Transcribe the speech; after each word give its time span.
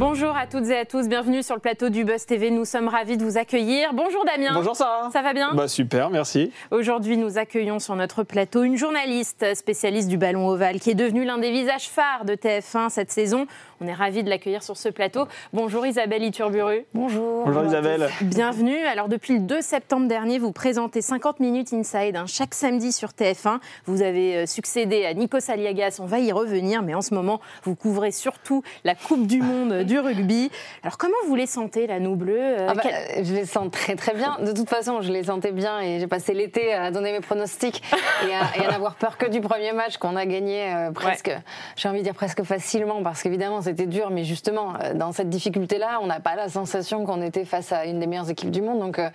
Bonjour 0.00 0.34
à 0.34 0.46
toutes 0.46 0.66
et 0.70 0.78
à 0.78 0.86
tous, 0.86 1.08
bienvenue 1.08 1.42
sur 1.42 1.54
le 1.54 1.60
plateau 1.60 1.90
du 1.90 2.04
Buzz 2.04 2.24
TV. 2.24 2.50
Nous 2.50 2.64
sommes 2.64 2.88
ravis 2.88 3.18
de 3.18 3.22
vous 3.22 3.36
accueillir. 3.36 3.92
Bonjour 3.92 4.24
Damien. 4.24 4.54
Bonjour 4.54 4.74
Sarah. 4.74 5.10
Ça 5.12 5.20
va 5.20 5.34
bien? 5.34 5.52
Bah 5.52 5.68
super, 5.68 6.08
merci. 6.08 6.52
Aujourd'hui, 6.70 7.18
nous 7.18 7.36
accueillons 7.36 7.78
sur 7.78 7.94
notre 7.96 8.22
plateau 8.22 8.62
une 8.62 8.78
journaliste 8.78 9.54
spécialiste 9.54 10.08
du 10.08 10.16
ballon 10.16 10.48
ovale 10.48 10.80
qui 10.80 10.90
est 10.90 10.94
devenue 10.94 11.26
l'un 11.26 11.36
des 11.36 11.50
visages 11.50 11.90
phares 11.90 12.24
de 12.24 12.32
TF1 12.32 12.88
cette 12.88 13.12
saison. 13.12 13.46
On 13.82 13.86
est 13.86 13.92
ravis 13.92 14.22
de 14.22 14.30
l'accueillir 14.30 14.62
sur 14.62 14.78
ce 14.78 14.88
plateau. 14.88 15.26
Bonjour 15.52 15.86
Isabelle 15.86 16.22
Iturburu. 16.22 16.86
Bonjour. 16.94 17.44
Bonjour 17.44 17.64
Isabelle. 17.64 18.08
Bienvenue. 18.22 18.78
Alors 18.86 19.08
depuis 19.08 19.34
le 19.34 19.40
2 19.40 19.60
septembre 19.60 20.08
dernier, 20.08 20.38
vous 20.38 20.52
présentez 20.52 21.02
50 21.02 21.40
minutes 21.40 21.74
inside 21.74 22.16
hein, 22.16 22.24
chaque 22.26 22.54
samedi 22.54 22.92
sur 22.92 23.10
TF1. 23.10 23.58
Vous 23.84 24.00
avez 24.00 24.36
euh, 24.36 24.46
succédé 24.46 25.04
à 25.04 25.12
Nikos 25.12 25.50
Aliagas, 25.50 25.98
on 26.00 26.06
va 26.06 26.20
y 26.20 26.32
revenir, 26.32 26.82
mais 26.82 26.94
en 26.94 27.02
ce 27.02 27.12
moment, 27.12 27.38
vous 27.64 27.74
couvrez 27.74 28.12
surtout 28.12 28.62
la 28.84 28.94
Coupe 28.94 29.26
du 29.26 29.42
Monde 29.42 29.84
du 29.90 29.98
rugby. 29.98 30.50
Alors 30.84 30.98
comment 30.98 31.16
vous 31.26 31.34
les 31.34 31.46
sentez, 31.46 31.88
la 31.88 31.98
nous 31.98 32.16
Euh, 32.28 32.66
Ah 32.70 32.74
bah, 32.74 32.82
quel- 32.84 33.24
Je 33.24 33.34
les 33.34 33.44
sens 33.44 33.68
très 33.72 33.96
très 33.96 34.14
bien. 34.14 34.36
De 34.40 34.52
toute 34.52 34.68
façon, 34.68 35.00
je 35.02 35.10
les 35.10 35.24
sentais 35.24 35.50
bien 35.50 35.80
et 35.80 35.98
j'ai 35.98 36.06
passé 36.06 36.32
l'été 36.32 36.72
à 36.72 36.92
donner 36.92 37.10
mes 37.10 37.20
pronostics 37.20 37.82
et 38.28 38.32
à, 38.34 38.62
et 38.62 38.66
à 38.66 38.70
n'avoir 38.70 38.94
peur 38.94 39.18
que 39.18 39.26
du 39.26 39.40
premier 39.40 39.72
match 39.72 39.96
qu'on 39.96 40.14
a 40.14 40.26
gagné 40.26 40.72
euh, 40.72 40.92
presque, 40.92 41.32
j'ai 41.76 41.88
envie 41.88 41.98
de 41.98 42.04
dire 42.04 42.14
presque 42.14 42.42
facilement 42.44 43.02
parce 43.02 43.20
qu'évidemment 43.22 43.62
c'était 43.62 43.86
dur, 43.86 44.10
mais 44.10 44.22
justement 44.22 44.74
euh, 44.84 44.94
dans 44.94 45.10
cette 45.10 45.28
difficulté-là, 45.28 45.98
on 46.02 46.06
n'a 46.06 46.20
pas 46.20 46.36
la 46.36 46.48
sensation 46.48 47.04
qu'on 47.04 47.20
était 47.22 47.44
face 47.44 47.72
à 47.72 47.84
une 47.86 47.98
des 47.98 48.06
meilleures 48.06 48.30
équipes 48.30 48.50
du 48.52 48.62
monde. 48.62 48.78
Donc 48.78 48.98
euh, 49.00 49.10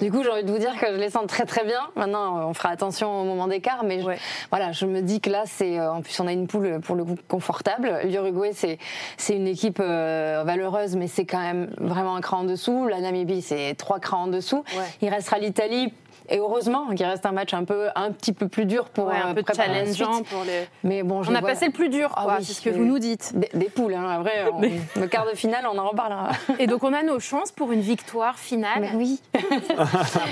du 0.00 0.10
coup, 0.12 0.22
j'ai 0.22 0.28
envie 0.30 0.44
de 0.44 0.50
vous 0.52 0.58
dire 0.58 0.78
que 0.78 0.86
je 0.86 0.96
les 0.98 1.08
sens 1.10 1.26
très 1.28 1.44
très 1.46 1.64
bien. 1.64 1.80
Maintenant, 1.96 2.46
on 2.48 2.52
fera 2.52 2.68
attention 2.68 3.22
au 3.22 3.24
moment 3.24 3.46
d'écart, 3.48 3.84
mais 3.84 4.00
je- 4.00 4.06
Ouais. 4.06 4.18
voilà, 4.50 4.72
je 4.72 4.84
me 4.86 5.00
dis 5.00 5.20
que 5.20 5.30
là, 5.30 5.44
c'est 5.46 5.80
en 5.80 6.02
plus 6.02 6.18
on 6.20 6.26
a 6.26 6.32
une 6.32 6.46
poule 6.46 6.80
pour 6.80 6.94
le 6.96 7.04
coup 7.04 7.16
confortable. 7.28 8.00
L'Uruguay, 8.04 8.50
c'est 8.54 8.76
c'est 9.16 9.34
une 9.34 9.46
équipe 9.46 9.80
euh, 10.10 10.42
valeureuse, 10.44 10.96
mais 10.96 11.06
c'est 11.08 11.24
quand 11.26 11.40
même 11.40 11.70
vraiment 11.78 12.16
un 12.16 12.20
cran 12.20 12.38
en 12.40 12.44
dessous. 12.44 12.86
La 12.88 13.00
Namibie, 13.00 13.42
c'est 13.42 13.74
trois 13.78 13.98
crans 14.00 14.24
en 14.24 14.26
dessous. 14.28 14.64
Ouais. 14.76 14.84
Il 15.02 15.08
restera 15.08 15.38
l'Italie. 15.38 15.92
Et 16.32 16.38
heureusement 16.38 16.86
qu'il 16.94 17.04
reste 17.06 17.26
un 17.26 17.32
match 17.32 17.52
un 17.54 17.64
peu 17.64 17.88
un 17.96 18.12
petit 18.12 18.32
peu 18.32 18.46
plus 18.46 18.64
dur 18.64 18.84
pour 18.90 19.08
Ouais, 19.08 19.16
un 19.16 19.30
euh, 19.30 19.34
peu 19.34 19.42
challengeant 19.52 20.22
pour 20.22 20.44
le... 20.44 20.64
Mais 20.84 21.02
bon, 21.02 21.22
On 21.28 21.34
a 21.34 21.40
vois- 21.40 21.48
passé 21.48 21.66
le 21.66 21.72
plus 21.72 21.88
dur, 21.88 22.12
Ah 22.14 22.24
oui, 22.38 22.44
c'est 22.44 22.52
ce 22.52 22.60
que 22.60 22.70
vous 22.70 22.84
nous 22.84 23.00
dites. 23.00 23.32
des, 23.36 23.48
des 23.52 23.64
poules. 23.68 23.94
Hein, 23.94 24.06
après, 24.20 24.44
on- 24.52 24.60
le 25.00 25.06
quart 25.08 25.26
de 25.28 25.34
finale, 25.34 25.64
on 25.72 25.76
en 25.76 25.88
reparlera. 25.88 26.28
Et 26.60 26.68
donc 26.68 26.84
on 26.84 26.92
a 26.92 27.02
nos 27.02 27.18
chances 27.18 27.50
pour 27.50 27.72
une 27.72 27.80
victoire 27.80 28.38
finale. 28.38 28.78
Mais 28.80 28.92
oui. 28.94 29.20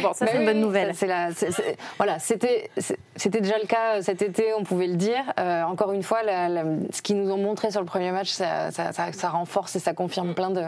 Bon, 0.02 0.12
ça 0.12 0.26
c'est 0.26 0.34
une 0.34 0.40
oui, 0.40 0.46
bonne 0.46 0.60
nouvelle. 0.60 0.94
ça, 0.94 1.06
voilà, 1.96 2.20
c'était 2.20 2.70
c'était 3.18 3.40
déjà 3.40 3.58
le 3.60 3.66
cas 3.66 4.00
cet 4.02 4.22
été, 4.22 4.54
on 4.58 4.62
pouvait 4.64 4.86
le 4.86 4.96
dire. 4.96 5.20
Euh, 5.38 5.62
encore 5.64 5.92
une 5.92 6.02
fois, 6.02 6.22
la- 6.22 6.48
la- 6.48 6.64
ce 6.92 7.02
qu'ils 7.02 7.20
nous 7.20 7.30
ont 7.30 7.36
montré 7.36 7.70
sur 7.70 7.80
le 7.80 7.86
premier 7.86 8.10
match, 8.12 8.30
ça, 8.30 8.70
ça- 8.70 8.92
ça- 8.92 9.12
ça 9.12 9.28
renforce 9.28 9.76
et 9.76 9.78
ça 9.78 9.92
confirme 9.92 10.34
plein 10.34 10.50
de 10.50 10.62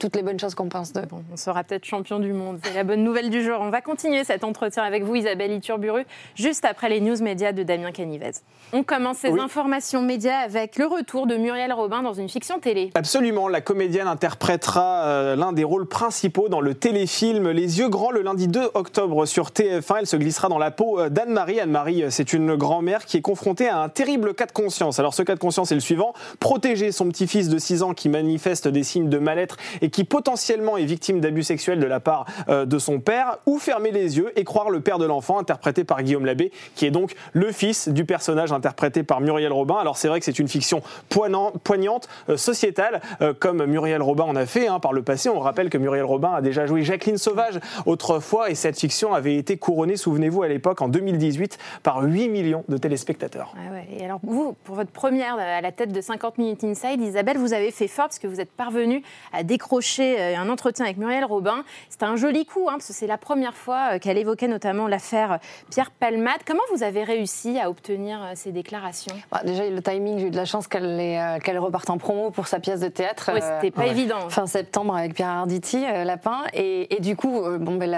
toutes 0.00 0.16
les 0.16 0.22
bonnes 0.22 0.38
choses 0.40 0.54
qu'on 0.54 0.68
pense 0.68 0.92
d'eux. 0.92 1.02
Bon, 1.10 1.22
on 1.32 1.36
sera 1.36 1.62
peut-être 1.64 1.84
champion 1.84 2.18
du 2.18 2.32
monde. 2.32 2.58
C'est 2.64 2.74
la 2.74 2.84
bonne 2.84 3.04
nouvelle 3.04 3.30
du 3.30 3.42
jour. 3.44 3.58
On 3.60 3.70
va 3.70 3.80
continuer 3.80 4.24
cet 4.24 4.42
entretien 4.44 4.82
avec 4.82 5.04
vous, 5.04 5.14
Isabelle 5.14 5.52
Iturburu, 5.52 6.04
juste 6.34 6.64
après 6.64 6.88
les 6.88 7.00
news 7.00 7.22
médias 7.22 7.52
de 7.52 7.62
Damien 7.62 7.92
Canivez. 7.92 8.32
On 8.72 8.82
commence 8.82 9.18
ces 9.18 9.28
Oui. 9.30 9.40
informations 9.40 10.02
médias 10.02 10.38
avec 10.38 10.76
le 10.76 10.86
retour 10.86 11.26
de 11.26 11.36
Muriel 11.36 11.72
Robin 11.72 12.02
dans 12.02 12.14
une 12.14 12.28
fiction 12.28 12.58
télé. 12.60 12.90
Absolument, 12.94 13.48
la 13.48 13.60
comédienne 13.60 14.06
interprétera 14.06 15.04
euh, 15.04 15.36
l'un 15.36 15.52
des 15.52 15.64
rôles 15.64 15.86
principaux 15.86 16.48
dans 16.48 16.60
le 16.60 16.74
téléfilm 16.74 17.48
Les 17.50 17.78
yeux 17.80 17.88
grands 17.88 18.10
le 18.10 18.22
lundi 18.22 18.48
2 18.48 18.70
octobre 18.74 19.26
sur 19.26 19.50
TF1. 19.50 19.96
Elle 20.00 20.06
se 20.06 20.16
glissera 20.16 20.48
dans 20.48 20.58
la 20.58 20.70
peau 20.70 20.98
euh, 21.00 21.08
d'Anne-Marie. 21.08 21.60
Anne-Marie, 21.60 21.89
euh, 21.90 22.10
c'est 22.10 22.32
une 22.32 22.54
grand-mère 22.56 23.04
qui 23.04 23.16
est 23.16 23.22
confrontée 23.22 23.68
à 23.68 23.80
un 23.80 23.88
terrible 23.88 24.34
cas 24.34 24.46
de 24.46 24.52
conscience. 24.52 24.98
Alors 24.98 25.14
ce 25.14 25.22
cas 25.22 25.34
de 25.34 25.40
conscience 25.40 25.72
est 25.72 25.74
le 25.74 25.80
suivant, 25.80 26.12
protéger 26.38 26.92
son 26.92 27.08
petit-fils 27.08 27.48
de 27.48 27.58
6 27.58 27.82
ans 27.82 27.94
qui 27.94 28.08
manifeste 28.08 28.68
des 28.68 28.82
signes 28.82 29.08
de 29.08 29.18
mal-être 29.18 29.56
et 29.82 29.90
qui 29.90 30.04
potentiellement 30.04 30.76
est 30.76 30.84
victime 30.84 31.20
d'abus 31.20 31.42
sexuels 31.42 31.80
de 31.80 31.86
la 31.86 32.00
part 32.00 32.26
euh, 32.48 32.64
de 32.64 32.78
son 32.78 33.00
père, 33.00 33.38
ou 33.46 33.58
fermer 33.58 33.90
les 33.90 34.18
yeux 34.18 34.32
et 34.36 34.44
croire 34.44 34.70
le 34.70 34.80
père 34.80 34.98
de 34.98 35.04
l'enfant, 35.04 35.38
interprété 35.38 35.84
par 35.84 36.02
Guillaume 36.02 36.26
Labbé, 36.26 36.52
qui 36.74 36.86
est 36.86 36.90
donc 36.90 37.14
le 37.32 37.52
fils 37.52 37.88
du 37.88 38.04
personnage 38.04 38.52
interprété 38.52 39.02
par 39.02 39.20
Muriel 39.20 39.52
Robin. 39.52 39.76
Alors 39.76 39.96
c'est 39.96 40.08
vrai 40.08 40.18
que 40.20 40.24
c'est 40.24 40.38
une 40.38 40.48
fiction 40.48 40.82
poignant- 41.08 41.52
poignante, 41.64 42.08
euh, 42.28 42.36
sociétale, 42.36 43.00
comme 43.38 43.64
Muriel 43.66 44.02
Robin 44.02 44.24
en 44.24 44.36
a 44.36 44.46
fait 44.46 44.66
hein, 44.66 44.80
par 44.80 44.92
le 44.92 45.02
passé. 45.02 45.28
On 45.28 45.40
rappelle 45.40 45.70
que 45.70 45.78
Muriel 45.78 46.04
Robin 46.04 46.32
a 46.32 46.40
déjà 46.40 46.66
joué 46.66 46.82
Jacqueline 46.82 47.18
Sauvage 47.18 47.60
autrefois, 47.86 48.50
et 48.50 48.54
cette 48.54 48.78
fiction 48.78 49.14
avait 49.14 49.36
été 49.36 49.56
couronnée, 49.56 49.96
souvenez-vous, 49.96 50.42
à 50.42 50.48
l'époque, 50.48 50.82
en 50.82 50.88
2018, 50.88 51.58
par 51.82 52.02
8 52.02 52.28
millions 52.28 52.64
de 52.68 52.76
téléspectateurs. 52.76 53.54
Ah 53.56 53.72
ouais. 53.72 53.86
Et 53.98 54.04
alors 54.04 54.20
vous, 54.22 54.54
pour 54.64 54.74
votre 54.74 54.90
première 54.90 55.34
à 55.38 55.60
la 55.60 55.72
tête 55.72 55.92
de 55.92 56.00
50 56.00 56.38
minutes 56.38 56.64
inside, 56.64 57.00
Isabelle, 57.00 57.38
vous 57.38 57.52
avez 57.52 57.70
fait 57.70 57.88
fort 57.88 58.06
parce 58.06 58.18
que 58.18 58.26
vous 58.26 58.40
êtes 58.40 58.50
parvenue 58.52 59.02
à 59.32 59.42
décrocher 59.42 60.20
euh, 60.20 60.36
un 60.38 60.48
entretien 60.48 60.84
avec 60.84 60.96
Muriel 60.96 61.24
Robin. 61.24 61.64
C'était 61.88 62.04
un 62.04 62.16
joli 62.16 62.44
coup, 62.46 62.68
hein, 62.68 62.72
parce 62.74 62.86
que 62.88 62.92
c'est 62.92 63.06
la 63.06 63.18
première 63.18 63.54
fois 63.54 63.94
euh, 63.94 63.98
qu'elle 63.98 64.18
évoquait 64.18 64.48
notamment 64.48 64.88
l'affaire 64.88 65.38
Pierre 65.70 65.90
Palmade. 65.90 66.40
Comment 66.46 66.62
vous 66.74 66.82
avez 66.82 67.04
réussi 67.04 67.58
à 67.58 67.70
obtenir 67.70 68.22
euh, 68.22 68.32
ces 68.34 68.52
déclarations? 68.52 69.14
Bah, 69.30 69.40
déjà, 69.44 69.68
le 69.68 69.82
timing, 69.82 70.18
j'ai 70.18 70.26
eu 70.26 70.30
de 70.30 70.36
la 70.36 70.44
chance 70.44 70.66
qu'elle 70.66 70.84
euh, 70.84 71.60
reparte 71.60 71.90
en 71.90 71.98
promo 71.98 72.30
pour 72.30 72.46
sa 72.46 72.60
pièce 72.60 72.80
de 72.80 72.88
théâtre. 72.88 73.30
Euh, 73.34 73.38
C'était 73.60 73.70
pas 73.70 73.86
évident. 73.86 74.28
fin 74.28 74.46
septembre 74.46 74.96
avec 74.96 75.14
Pierre 75.14 75.28
Arditi, 75.28 75.84
euh, 75.84 76.04
Lapin. 76.04 76.38
Et, 76.54 76.94
et 76.94 77.00
du 77.00 77.16
coup, 77.16 77.42
euh, 77.44 77.58
bon, 77.58 77.76
ben, 77.76 77.90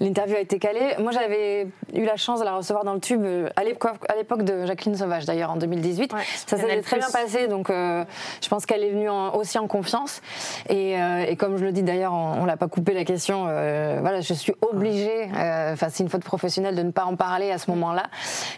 l'interview 0.00 0.36
a 0.36 0.40
été 0.40 0.58
calée. 0.58 0.94
Moi, 0.98 1.12
j'avais 1.12 1.68
eu 1.94 2.04
la 2.04 2.16
chance 2.16 2.40
de 2.40 2.44
la 2.44 2.56
recevoir 2.56 2.84
dans 2.84 2.94
le 2.94 3.00
euh, 3.12 3.48
à 3.56 3.64
l'époque, 3.64 4.42
de 4.42 4.66
Jacqueline 4.66 4.96
Sauvage, 4.96 5.24
d'ailleurs, 5.26 5.50
en 5.50 5.56
2018. 5.56 6.12
Ouais, 6.12 6.20
ça 6.46 6.56
s'est 6.56 6.80
très 6.82 6.98
bien 6.98 7.08
passé. 7.10 7.48
Donc, 7.48 7.70
euh, 7.70 8.04
je 8.42 8.48
pense 8.48 8.66
qu'elle 8.66 8.82
est 8.82 8.90
venue 8.90 9.08
en- 9.08 9.34
aussi 9.34 9.58
en 9.58 9.66
confiance. 9.66 10.20
Et, 10.68 11.00
euh, 11.00 11.24
et 11.28 11.36
comme 11.36 11.56
je 11.58 11.64
le 11.64 11.72
dis 11.72 11.82
d'ailleurs, 11.82 12.12
on, 12.12 12.42
on 12.42 12.44
l'a 12.44 12.56
pas 12.56 12.68
coupé 12.68 12.92
la 12.94 13.04
question. 13.04 13.44
euh, 13.48 13.98
voilà, 14.00 14.20
je 14.20 14.34
suis 14.34 14.52
obligée, 14.62 15.24
enfin, 15.32 15.88
c'est 15.90 16.02
une 16.02 16.08
faute 16.08 16.24
professionnelle, 16.24 16.74
de 16.76 16.82
ne 16.82 16.90
pas 16.90 17.04
en 17.04 17.16
parler 17.16 17.50
à 17.50 17.58
ce 17.58 17.70
moment-là. 17.70 18.04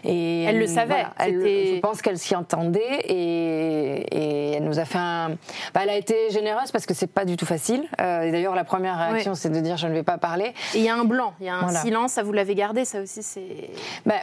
Et 0.03 0.43
Elle 0.43 0.59
le 0.59 0.67
savait, 0.67 0.85
voilà, 0.87 1.09
elle- 1.19 1.41
c'était- 1.41 1.75
je 1.75 1.79
pense 1.81 2.01
qu'elle 2.01 2.17
s'y 2.17 2.35
entendait 2.35 2.99
et, 3.07 4.05
et 4.11 4.51
elle 4.53 4.63
nous 4.63 4.79
a 4.79 4.85
fait 4.85 4.97
un. 4.97 5.29
bah, 5.73 5.81
elle 5.83 5.89
a 5.89 5.95
été 5.97 6.29
généreuse 6.31 6.71
parce 6.71 6.85
que 6.85 6.93
c'est 6.93 7.07
pas 7.11 7.25
du 7.25 7.35
tout 7.37 7.45
facile. 7.45 7.83
Et 7.99 8.31
d'ailleurs, 8.31 8.55
la 8.55 8.63
première 8.63 8.97
réaction, 8.97 9.35
c'est 9.35 9.49
de 9.49 9.59
dire 9.59 9.77
je 9.77 9.87
ne 9.87 9.93
vais 9.93 10.03
pas 10.03 10.17
parler. 10.17 10.53
Il 10.75 10.81
y 10.81 10.89
a 10.89 10.95
un 10.95 11.03
blanc, 11.05 11.33
il 11.39 11.45
y 11.45 11.49
a 11.49 11.55
un 11.55 11.61
Voilà. 11.63 11.79
silence, 11.81 12.13
ça 12.13 12.23
vous 12.23 12.33
l'avez 12.33 12.55
gardé, 12.55 12.85
ça 12.85 13.01
aussi 13.01 13.23
c'est... 13.23 13.69
Bah, 14.05 14.15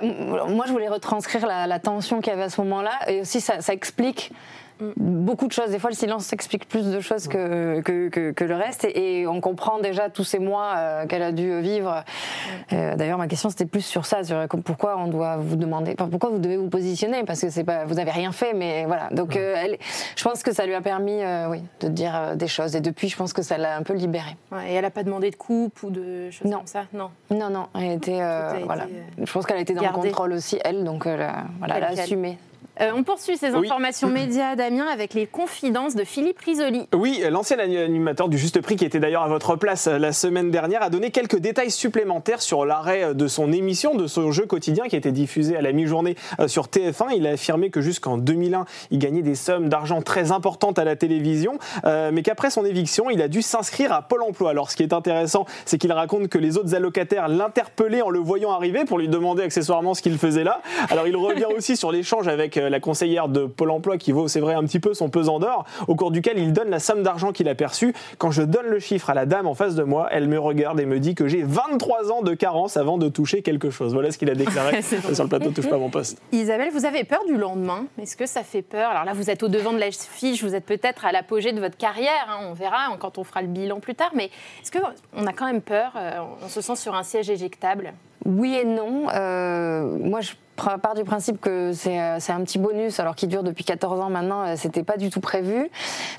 moi, 0.49 0.65
je 0.67 0.73
voulais 0.73 0.89
retranscrire 0.89 1.47
la, 1.47 1.79
tension 1.79 2.21
qu'il 2.21 2.33
y 2.33 2.35
avait 2.35 2.45
à 2.45 2.51
ce 2.51 2.61
moment-là 2.61 2.93
et 3.09 3.21
aussi 3.21 3.41
ça 3.41 3.73
explique. 3.73 4.33
Beaucoup 4.97 5.47
de 5.47 5.53
choses. 5.53 5.71
Des 5.71 5.79
fois, 5.79 5.91
le 5.91 5.97
silence 5.97 6.33
explique 6.33 6.69
plus 6.69 6.91
de 6.91 7.01
choses 7.01 7.29
que, 7.29 7.81
que, 7.81 8.09
que- 8.09 8.31
que 8.33 8.45
le 8.45 8.55
reste. 8.57 8.85
Et, 8.85 9.21
et 9.21 9.27
on 9.27 9.41
comprend 9.41 9.79
déjà 9.79 10.11
tous 10.11 10.25
ces 10.25 10.39
mois 10.39 10.73
euh, 10.77 11.07
qu'elle 11.07 11.23
a 11.23 11.33
dû 11.33 11.61
vivre. 11.61 12.03
Euh, 12.73 12.97
D'ailleurs, 12.97 13.19
ma 13.19 13.29
question, 13.29 13.51
c'était 13.51 13.67
plus 13.67 13.85
sur 13.85 14.05
ça. 14.07 14.25
Sur 14.25 14.47
pourquoi 14.65 14.97
on 14.99 15.07
doit 15.09 15.37
vous 15.37 15.57
demander. 15.57 15.95
enfin, 15.99 16.09
pourquoi 16.11 16.31
vous 16.31 16.39
devez 16.39 16.57
vous 16.57 16.69
positionner? 16.69 17.25
Parce 17.25 17.41
que 17.41 17.51
c'est 17.51 17.65
pas, 17.65 17.85
vous 17.85 17.95
n'avez 17.95 18.11
rien 18.11 18.33
fait. 18.33 18.53
Mais 18.55 18.85
voilà. 18.87 19.09
Donc, 19.11 19.37
euh, 19.37 19.55
elle, 19.57 19.79
je 20.17 20.25
pense 20.25 20.43
que 20.43 20.53
ça 20.53 20.67
lui 20.67 20.75
a 20.75 20.81
permis 20.81 21.21
oui, 21.49 21.63
de 21.81 21.89
dire 21.89 22.37
des 22.37 22.49
choses. 22.49 22.75
Et 22.77 22.81
depuis, 22.81 23.09
je 23.09 23.17
pense 23.17 23.33
que 23.33 23.43
ça 23.43 23.59
l'a 23.59 23.77
un 23.77 23.83
peu 23.83 23.95
libérée. 23.95 24.37
Ouais, 24.53 24.71
et 24.71 24.75
elle 24.75 24.83
n'a 24.83 24.91
pas 24.91 25.03
demandé 25.05 25.31
de 25.31 25.37
coupe 25.37 25.83
ou 25.83 25.91
de 25.91 26.31
choses 26.31 26.51
Non. 26.51 26.59
comme 26.59 26.67
ça? 26.67 26.85
Non. 26.93 27.11
Non, 27.31 27.51
non, 27.51 27.67
elle 27.75 27.93
était, 27.93 28.21
a 28.21 28.57
été, 28.59 28.67
Je 29.25 29.33
pense 29.33 29.47
qu'elle 29.47 29.57
a 29.57 29.61
été 29.61 29.75
dans 29.75 29.83
le 29.83 29.89
contrôle 29.91 30.33
aussi, 30.33 30.59
elle, 30.65 30.85
donc 30.85 31.07
voilà, 31.07 31.45
elle 31.65 31.71
a 31.71 31.75
Tel 31.75 31.89
quel. 31.91 32.01
assumé. 32.01 32.39
Euh, 32.81 32.91
on 32.95 33.05
poursuit 33.05 33.37
ces 33.37 33.51
Oui. 33.51 33.67
informations 33.67 34.09
médias, 34.11 34.57
Damien, 34.57 34.87
avec 34.87 35.15
les 35.15 35.27
confidences 35.27 35.95
de 35.95 36.03
Philippe 36.05 36.39
Risoli. 36.41 36.89
Oui, 36.95 37.23
l'ancien 37.31 37.59
animateur 37.59 38.29
du 38.29 38.37
Juste 38.39 38.61
Prix, 38.61 38.77
qui 38.77 38.85
était 38.85 38.99
d'ailleurs 39.01 39.23
à 39.23 39.29
votre 39.29 39.57
place 39.57 39.87
euh, 39.87 39.99
la 39.99 40.13
semaine 40.13 40.51
dernière, 40.51 40.83
a 40.83 40.91
donné 40.91 41.11
quelques 41.11 41.39
détails 41.39 41.71
supplémentaires 41.71 42.43
sur 42.43 42.65
l'arrêt 42.65 43.05
euh, 43.05 43.15
de 43.15 43.29
son 43.29 43.53
émission, 43.53 43.95
de 43.95 44.07
son 44.07 44.33
jeu 44.33 44.47
quotidien 44.47 44.89
qui 44.89 44.97
été 44.97 45.13
diffusé 45.13 45.57
à 45.57 45.63
la 45.63 45.73
mi-journée 45.73 46.17
euh, 46.41 46.49
sur 46.49 46.67
TF1. 46.67 47.15
Il 47.17 47.27
a 47.27 47.31
affirmé 47.31 47.71
que 47.71 47.81
jusqu'en 47.81 48.19
2001, 48.19 48.65
il 48.91 48.99
gagnait 48.99 49.23
des 49.23 49.35
sommes 49.35 49.69
d'argent 49.69 50.03
très 50.03 50.33
importantes 50.33 50.79
à 50.79 50.85
la 50.85 50.97
télévision, 50.97 51.59
euh, 51.85 52.11
mais 52.13 52.23
qu'après 52.23 52.51
son 52.51 52.65
éviction, 52.65 53.11
il 53.11 53.21
a 53.23 53.29
dû 53.29 53.43
s'inscrire 53.43 53.93
à 53.93 54.03
Pôle 54.03 54.23
emploi. 54.23 54.51
Alors, 54.51 54.71
ce 54.71 54.77
qui 54.77 54.83
est 54.83 54.93
intéressant, 54.93 55.47
c'est 55.65 55.79
qu'il 55.79 55.93
raconte 55.93 56.29
que 56.29 56.39
les 56.39 56.57
autres 56.59 56.75
allocataires 56.75 57.29
l'interpellaient 57.29 58.03
en 58.03 58.11
le 58.11 58.19
voyant 58.19 58.53
arriver 58.53 58.85
pour 58.85 58.99
lui 58.99 59.09
demander 59.09 59.43
accessoirement 59.43 59.95
ce 59.95 60.03
qu'il 60.03 60.19
faisait 60.19 60.45
là. 60.45 60.61
Alors, 60.91 61.07
il 61.07 61.17
revient 61.17 61.47
aussi 61.57 61.77
sur 61.77 61.93
l'échange 61.93 62.29
avec 62.29 62.57
la 62.69 62.81
conseillère 62.81 63.29
de 63.29 63.47
Pôle 63.47 63.71
emploi 63.71 63.99
qui 63.99 64.13
vaut, 64.13 64.29
c'est 64.29 64.41
vrai, 64.41 64.55
un 64.55 64.65
petit 64.65 64.81
peu 64.81 64.95
son 64.95 65.09
pesant 65.09 65.39
d'or, 65.39 65.65
au 65.89 65.95
cours 65.95 66.11
duquel 66.11 66.39
il 66.39 66.53
donne 66.53 66.71
la 66.71 66.79
somme 66.79 67.03
d'argent 67.03 67.33
qu'il 67.33 67.49
a 67.49 67.55
perçue. 67.55 67.95
Quand 68.19 68.31
je 68.31 68.43
donne 68.43 68.67
le 68.67 68.79
chiffre 68.79 69.11
à 69.11 69.15
la 69.15 69.27
dame 69.27 69.47
en 69.47 69.55
face 69.55 69.75
de 69.75 69.83
moi, 69.83 70.09
elle 70.11 70.29
me 70.29 70.39
regarde 70.39 70.81
et 70.81 70.87
me 70.87 71.01
dit 71.01 71.15
que 71.15 71.29
j'ai 71.29 71.43
23 71.43 72.13
ans 72.13 72.23
de 72.23 72.35
carence 72.35 72.77
avant 72.77 72.99
de 72.99 73.09
toucher 73.09 73.43
quelque 73.43 73.71
chose. 73.71 73.93
Voilà 73.93 74.11
ce 74.11 74.19
qu'il 74.19 74.31
a 74.31 74.35
déclaré 74.35 74.83
sur 75.13 75.25
le 75.25 75.29
plateau 75.29 75.51
Touche 75.51 75.69
pas 75.69 75.79
mon 75.79 75.91
poste. 75.91 76.21
Isabelle, 76.33 76.71
vous 76.73 76.85
avez 76.85 77.05
peur 77.05 77.25
du 77.27 77.37
lendemain? 77.37 77.87
Est-ce 78.01 78.17
que 78.17 78.27
ça 78.27 78.43
fait 78.43 78.63
peur? 78.63 78.91
Alors 78.91 79.05
là, 79.05 79.13
vous 79.13 79.31
êtes 79.31 79.43
au 79.43 79.49
devant 79.49 79.73
de 79.73 79.79
la 79.79 79.91
fiche, 79.91 80.43
vous 80.43 80.55
êtes 80.55 80.65
peut-être 80.65 81.05
à 81.05 81.13
l'apogée 81.13 81.53
de 81.53 81.61
votre 81.61 81.77
carrière, 81.77 82.27
hein, 82.29 82.47
on 82.49 82.55
verra 82.55 82.97
quand 82.99 83.19
on 83.19 83.25
fera 83.25 83.43
le 83.43 83.49
bilan 83.49 83.81
plus 83.81 83.95
tard, 83.95 84.11
mais 84.15 84.31
est-ce 84.63 84.73
qu'on 84.73 85.27
a 85.27 85.33
quand 85.33 85.47
même 85.47 85.63
peur 85.63 85.93
euh, 85.97 86.19
On 86.45 86.49
se 86.49 86.61
sent 86.61 86.77
sur 86.77 86.95
un 86.95 87.03
siège 87.03 87.31
éjectable? 87.31 87.93
Oui 88.25 88.55
et 88.55 88.65
non. 88.65 89.07
Euh, 89.15 89.99
moi, 89.99 90.21
je 90.21 90.33
part 90.57 90.95
du 90.95 91.05
principe 91.05 91.41
que 91.41 91.73
euh, 91.73 92.17
c'est 92.21 92.33
un 92.33 92.45
petit 92.45 92.59
bonus, 92.59 93.01
alors 93.01 93.15
qu'il 93.15 93.29
dure 93.29 93.43
depuis 93.43 93.65
14 93.65 94.01
ans 94.01 94.11
maintenant, 94.11 94.45
euh, 94.45 94.55
c'était 94.57 94.83
pas 94.83 94.97
du 94.97 95.11
tout 95.11 95.21
prévu. 95.21 95.71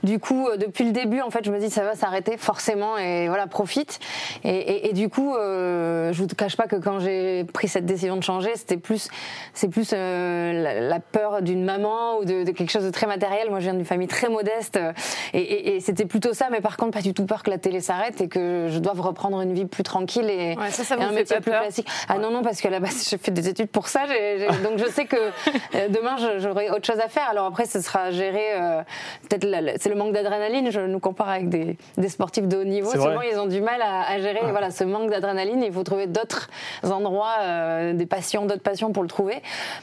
Du 0.03 0.19
coup, 0.19 0.47
euh, 0.47 0.57
depuis 0.57 0.83
le 0.83 0.91
début, 0.91 1.21
en 1.21 1.29
fait, 1.29 1.45
je 1.45 1.51
me 1.51 1.59
dis 1.59 1.69
ça 1.69 1.83
va 1.83 1.95
s'arrêter 1.95 2.37
forcément 2.37 2.97
et 2.97 3.27
voilà, 3.27 3.47
profite. 3.47 3.99
Et, 4.43 4.89
et, 4.89 4.93
du 4.93 5.09
coup, 5.09 5.35
euh, 5.35 6.13
je 6.13 6.21
vous 6.21 6.27
cache 6.27 6.55
pas 6.55 6.67
que 6.67 6.75
quand 6.75 6.99
j'ai 6.99 7.45
pris 7.45 7.67
cette 7.67 7.85
décision 7.85 8.17
de 8.17 8.23
changer, 8.23 8.51
c'était 8.55 8.77
plus, 8.77 9.09
c'est 9.53 9.69
plus 9.69 9.91
la, 9.91 10.99
peur 11.11 11.41
d'une 11.41 11.63
maman 11.63 12.17
ou 12.19 12.25
de, 12.25 12.43
de, 12.43 12.51
quelque 12.51 12.71
chose 12.71 12.85
de 12.85 12.89
très 12.89 13.07
matériel. 13.07 13.49
Moi, 13.49 13.59
je 13.59 13.65
viens 13.65 13.73
d'une 13.73 13.85
famille 13.85 14.07
très 14.07 14.29
modeste 14.29 14.79
et, 15.33 15.75
et 15.75 15.79
c'était 15.79 16.05
plutôt 16.05 16.33
ça, 16.33 16.47
mais 16.51 16.61
par 16.61 16.77
contre, 16.77 16.91
pas 16.91 17.01
du 17.01 17.13
tout 17.13 17.25
peur 17.25 17.43
que 17.43 17.49
la 17.49 17.57
télé 17.57 17.79
s'arrête 17.79 18.21
et 18.21 18.27
que 18.27 18.67
je 18.69 18.79
doive 18.79 19.01
reprendre 19.01 19.41
une 19.41 19.53
vie 19.53 19.65
plus 19.65 19.83
tranquille 19.83 20.29
et, 20.29 20.55
ouais, 20.57 20.71
ça, 20.71 20.83
ça 20.83 20.95
un 20.99 21.11
métier 21.11 21.39
plus 21.39 21.51
classique. 21.51 21.87
Ah 22.07 22.17
non, 22.17 22.31
non, 22.31 22.41
parce 22.41 22.61
qu'à 22.61 22.69
la 22.69 22.79
base, 22.79 23.07
j'ai 23.09 23.17
fait 23.17 23.31
des 23.31 23.47
études 23.47 23.69
pour 23.69 23.87
ça 23.87 24.05
donc 24.63 24.77
je 24.77 24.89
sais 24.89 25.05
que 25.05 25.15
euh, 25.15 25.89
demain 25.89 26.15
j'aurai 26.39 26.69
autre 26.69 26.85
chose 26.85 26.99
à 26.99 27.07
faire. 27.07 27.29
Alors 27.29 27.45
après, 27.45 27.65
ce 27.65 27.81
sera 27.81 28.11
géré. 28.11 28.53
Euh, 28.53 28.81
peut-être 29.29 29.45
c'est 29.79 29.89
le 29.89 29.95
manque 29.95 30.13
d'adrénaline. 30.13 30.71
Je 30.71 30.81
nous 30.81 30.99
compare 30.99 31.29
avec 31.29 31.49
des, 31.49 31.77
des, 31.97 32.09
sportifs 32.09 32.47
de 32.47 32.57
haut 32.57 32.63
niveau. 32.63 32.91
Souvent, 32.91 33.21
ils 33.21 33.37
ont 33.37 33.47
du 33.47 33.61
mal 33.61 33.81
à, 33.81 34.19
gérer 34.19 34.39
voilà 34.49 34.71
ce 34.71 34.83
manque 34.83 35.09
d'adrénaline. 35.09 35.63
Il 35.63 35.73
faut 35.73 35.83
trouver 35.83 36.07
d'autres 36.07 36.49
endroits, 36.83 37.35
euh, 37.41 37.93
des 37.93 38.05
passions, 38.05 38.45
d'autres 38.45 38.61
passions 38.61 38.91
pour 38.91 39.03
le 39.03 39.09
trouver. 39.09 39.41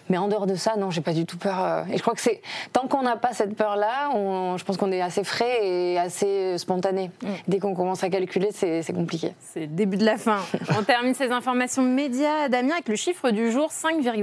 Mais 0.09 0.19
en 0.19 0.29
dehors 0.29 0.47
de 0.47 0.55
ça, 0.55 0.77
non, 0.77 0.91
j'ai 0.91 1.01
pas 1.01 1.13
du 1.13 1.27
tout 1.27 1.39
peur. 1.39 1.85
et 1.93 1.97
je 1.97 2.03
crois 2.03 2.15
que 2.15 2.21
c'est 2.21 2.41
tant 2.73 2.87
qu'on 2.89 3.03
n'a 3.03 3.17
pas 3.17 3.33
cette 3.33 3.57
peur-là, 3.57 4.11
je 4.57 4.65
pense 4.65 4.77
qu'on 4.77 4.93
est 4.93 5.01
assez 5.01 5.25
frais 5.25 5.67
et 5.67 5.99
assez 5.99 6.59
spontané. 6.59 7.11
Mm. 7.23 7.29
Dès 7.49 7.59
qu'on 7.59 7.75
commence 7.75 8.05
à 8.05 8.09
calculer, 8.09 8.51
c'est 8.53 8.93
compliqué. 8.93 9.35
C'est 9.41 9.61
le 9.61 9.67
début 9.67 9.97
de 9.97 10.05
la 10.05 10.17
fin. 10.17 10.39
On 10.79 10.83
termine 10.83 11.15
ces 11.15 11.31
informations 11.31 11.83
médias, 11.83 12.49
Damien, 12.49 12.75
avec 12.75 12.89
le 12.89 12.97
chiffre 12.97 13.31
du 13.31 13.51
jour 13.51 13.73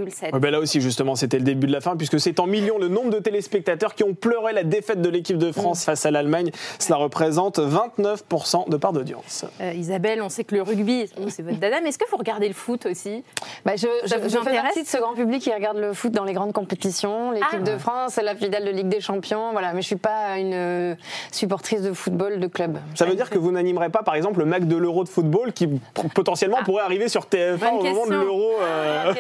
5,7 0.10 0.40
ben 0.40 0.52
là 0.52 0.60
aussi, 0.60 0.82
justement, 0.82 1.16
c'était 1.16 1.38
le 1.38 1.44
début 1.44 1.68
de 1.68 1.72
la 1.72 1.82
fin, 1.82 1.96
puisque 1.96 2.20
c'est 2.20 2.40
en 2.40 2.48
millions 2.48 2.78
le 2.78 2.88
nombre 2.88 3.10
de 3.10 3.20
téléspectateurs 3.20 3.96
qui 3.96 4.04
ont 4.04 4.14
pleuré 4.14 4.54
la 4.54 4.64
défaite 4.64 5.02
de 5.02 5.10
l'équipe 5.10 5.38
de 5.38 5.52
France 5.52 5.86
face 5.86 6.06
à 6.06 6.12
l'Allemagne. 6.12 6.52
Cela 6.80 6.98
représente 6.98 7.60
29% 7.60 8.70
de 8.70 8.78
part 8.78 8.94
d'audience. 8.94 9.46
Euh, 9.62 9.74
Isabelle, 9.74 10.22
on 10.22 10.30
sait 10.30 10.44
que 10.44 10.56
le 10.56 10.62
rugby, 10.62 11.10
c'est 11.30 11.44
votre 11.44 11.60
dada, 11.60 11.82
mais 11.82 11.90
est-ce 11.90 11.98
que 11.98 12.10
vous 12.10 12.18
regardez 12.18 12.48
le 12.48 12.54
foot 12.54 12.86
aussi? 12.86 13.24
Bah, 13.66 13.76
Je, 13.76 13.88
je, 14.06 14.30
je 14.30 14.38
fais 14.38 14.56
partie 14.56 14.84
de 14.84 14.88
ce 14.88 14.98
grand 14.98 15.14
public 15.14 15.42
qui 15.42 15.54
regarde 15.54 15.78
le 15.78 15.94
foot 15.94 16.12
dans 16.12 16.24
les 16.24 16.34
grandes 16.34 16.54
compétitions. 16.54 17.32
L'équipe 17.32 17.60
ah. 17.62 17.72
de 17.72 17.78
France, 17.78 18.14
c'est 18.14 18.24
la 18.24 18.36
fidèle 18.36 18.66
de 18.66 18.72
Ligue 18.72 18.90
des 18.90 19.02
Champions, 19.02 19.52
voilà, 19.52 19.74
mais 19.74 19.82
je 19.82 19.88
suis 19.88 19.96
pas 19.96 20.38
une 20.38 20.54
euh, 20.54 20.96
supportrice 21.32 21.82
de 21.82 21.94
football 21.94 22.40
de 22.40 22.48
club. 22.48 22.78
Ça 22.96 23.06
veut 23.06 23.16
dire 23.16 23.30
que 23.30 23.38
vous 23.38 23.52
n'animerez 23.52 23.90
pas, 23.90 24.04
par 24.04 24.16
exemple, 24.16 24.40
le 24.40 24.46
Mac 24.46 24.68
de 24.68 24.76
l'Euro 24.76 25.04
de 25.04 25.10
football 25.10 25.54
qui 25.54 25.68
potentiellement 26.14 26.58
ah. 26.62 26.66
pourrait 26.66 26.84
arriver 26.84 27.10
sur 27.10 27.26
TF1 27.26 27.70
au 27.72 27.84
moment 27.84 28.06
de 28.06 28.12
l'Euro 28.14 28.54
euh... 28.62 29.14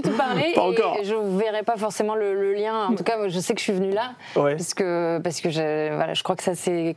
du 0.00 0.08
tout 0.08 0.16
parler. 0.16 0.52
Pas 0.54 0.62
encore. 0.62 0.96
Et 1.00 1.04
je 1.04 1.14
ne 1.14 1.38
verrai 1.38 1.62
pas 1.62 1.76
forcément 1.76 2.14
le, 2.14 2.52
lien. 2.54 2.86
En 2.86 2.94
tout 2.94 3.04
cas, 3.04 3.28
je 3.28 3.38
sais 3.40 3.54
que 3.54 3.60
je 3.60 3.64
suis 3.64 3.72
venue 3.72 3.92
là. 3.92 4.12
Parce 4.34 4.74
que, 4.74 5.18
parce 5.18 5.40
que 5.40 5.50
je, 5.50 5.94
voilà, 5.94 6.14
je 6.14 6.22
crois 6.22 6.36
que 6.36 6.42
ça 6.42 6.54
c'est 6.54 6.94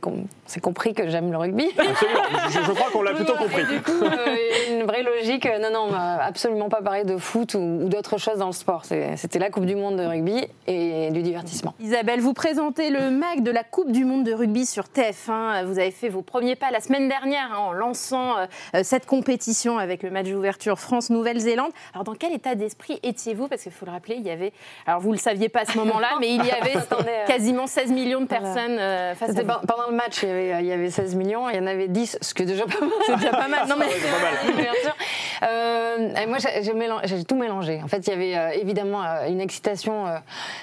compris 0.60 0.94
que 0.94 1.08
j'aime 1.08 1.30
le 1.30 1.36
rugby. 1.36 1.68
Absolument. 1.78 2.20
je, 2.50 2.72
crois 2.72 2.90
qu'on 2.90 3.02
l'a 3.02 3.14
plutôt 3.14 3.34
compris. 3.34 3.64
du 3.64 3.82
coup, 3.82 4.02
euh, 4.02 4.36
une 4.70 4.84
vraie 4.84 5.02
logique. 5.02 5.48
Non, 5.60 5.70
non, 5.72 5.86
on 5.88 5.90
m'a 5.90 6.22
absolument 6.22 6.68
pas 6.68 6.82
parlé 6.82 7.04
de 7.04 7.16
foot 7.16 7.54
ou, 7.54 7.88
d'autres 7.88 8.18
choses 8.18 8.38
dans 8.38 8.46
le 8.46 8.52
sport. 8.52 8.84
C'était 8.84 9.38
la 9.38 9.50
Coupe 9.50 9.66
du 9.66 9.76
Monde 9.76 9.96
de 9.96 10.04
rugby 10.04 10.46
et 10.66 11.10
du 11.10 11.22
divertissement. 11.22 11.74
Isabelle, 11.80 12.20
vous 12.20 12.32
présentez 12.32 12.90
le 12.90 13.10
MAC 13.10 13.42
de 13.42 13.50
la 13.50 13.64
Coupe 13.64 13.92
du 13.92 14.04
Monde 14.04 14.24
de 14.24 14.32
rugby 14.32 14.66
sur 14.66 14.84
TF1. 14.84 15.64
Vous 15.64 15.78
avez 15.78 15.90
fait 15.90 16.08
vos 16.08 16.22
premiers 16.22 16.56
pas 16.56 16.70
la 16.70 16.80
semaine 16.80 17.08
dernière 17.08 17.52
hein, 17.52 17.58
en 17.58 17.72
lançant 17.72 18.36
euh, 18.38 18.80
cette 18.82 19.06
compétition 19.06 19.78
avec 19.78 20.02
le 20.02 20.10
match 20.10 20.28
d'ouverture 20.28 20.78
France-Nouvelle-Zélande. 20.78 21.72
Alors, 21.94 22.04
dans 22.04 22.14
quel 22.14 22.32
état 22.32 22.54
d'esprit 22.54 22.91
étiez-vous 23.02 23.48
Parce 23.48 23.62
qu'il 23.62 23.72
faut 23.72 23.86
le 23.86 23.92
rappeler, 23.92 24.16
il 24.16 24.22
y 24.22 24.30
avait, 24.30 24.52
alors 24.86 25.00
vous 25.00 25.12
le 25.12 25.18
saviez 25.18 25.48
pas 25.48 25.60
à 25.60 25.64
ce 25.64 25.78
moment-là, 25.78 26.10
mais 26.20 26.34
il 26.34 26.44
y 26.44 26.50
avait 26.50 26.76
euh, 26.76 27.26
quasiment 27.26 27.66
16 27.66 27.90
millions 27.92 28.20
de 28.20 28.26
personnes 28.26 28.78
euh, 28.78 29.14
face 29.14 29.36
à 29.36 29.44
Pendant 29.44 29.88
le 29.88 29.96
match, 29.96 30.22
il 30.22 30.28
y, 30.28 30.32
avait, 30.32 30.62
il 30.62 30.66
y, 30.66 30.72
avait, 30.72 30.90
16 30.90 31.14
millions, 31.14 31.48
il 31.48 31.56
y 31.56 31.58
en 31.58 31.66
avait 31.66 31.88
10, 31.88 32.18
ce 32.20 32.34
qui 32.34 32.42
est 32.42 32.46
déjà 32.46 32.64
pas 32.64 32.80
mal. 32.80 32.90
C'est 33.06 33.16
déjà 33.16 33.30
pas 33.30 33.48
mal. 33.48 33.68
Non, 33.68 33.76
mais 33.78 33.86
bien 34.62 34.72
sûr. 34.82 34.94
Euh, 35.42 36.26
moi, 36.28 36.38
j'ai 36.38 37.24
tout 37.24 37.36
mélangé. 37.36 37.80
En 37.82 37.88
fait, 37.88 38.06
il 38.06 38.10
y 38.10 38.34
avait 38.34 38.60
évidemment 38.60 39.02
une 39.28 39.40
excitation 39.40 40.06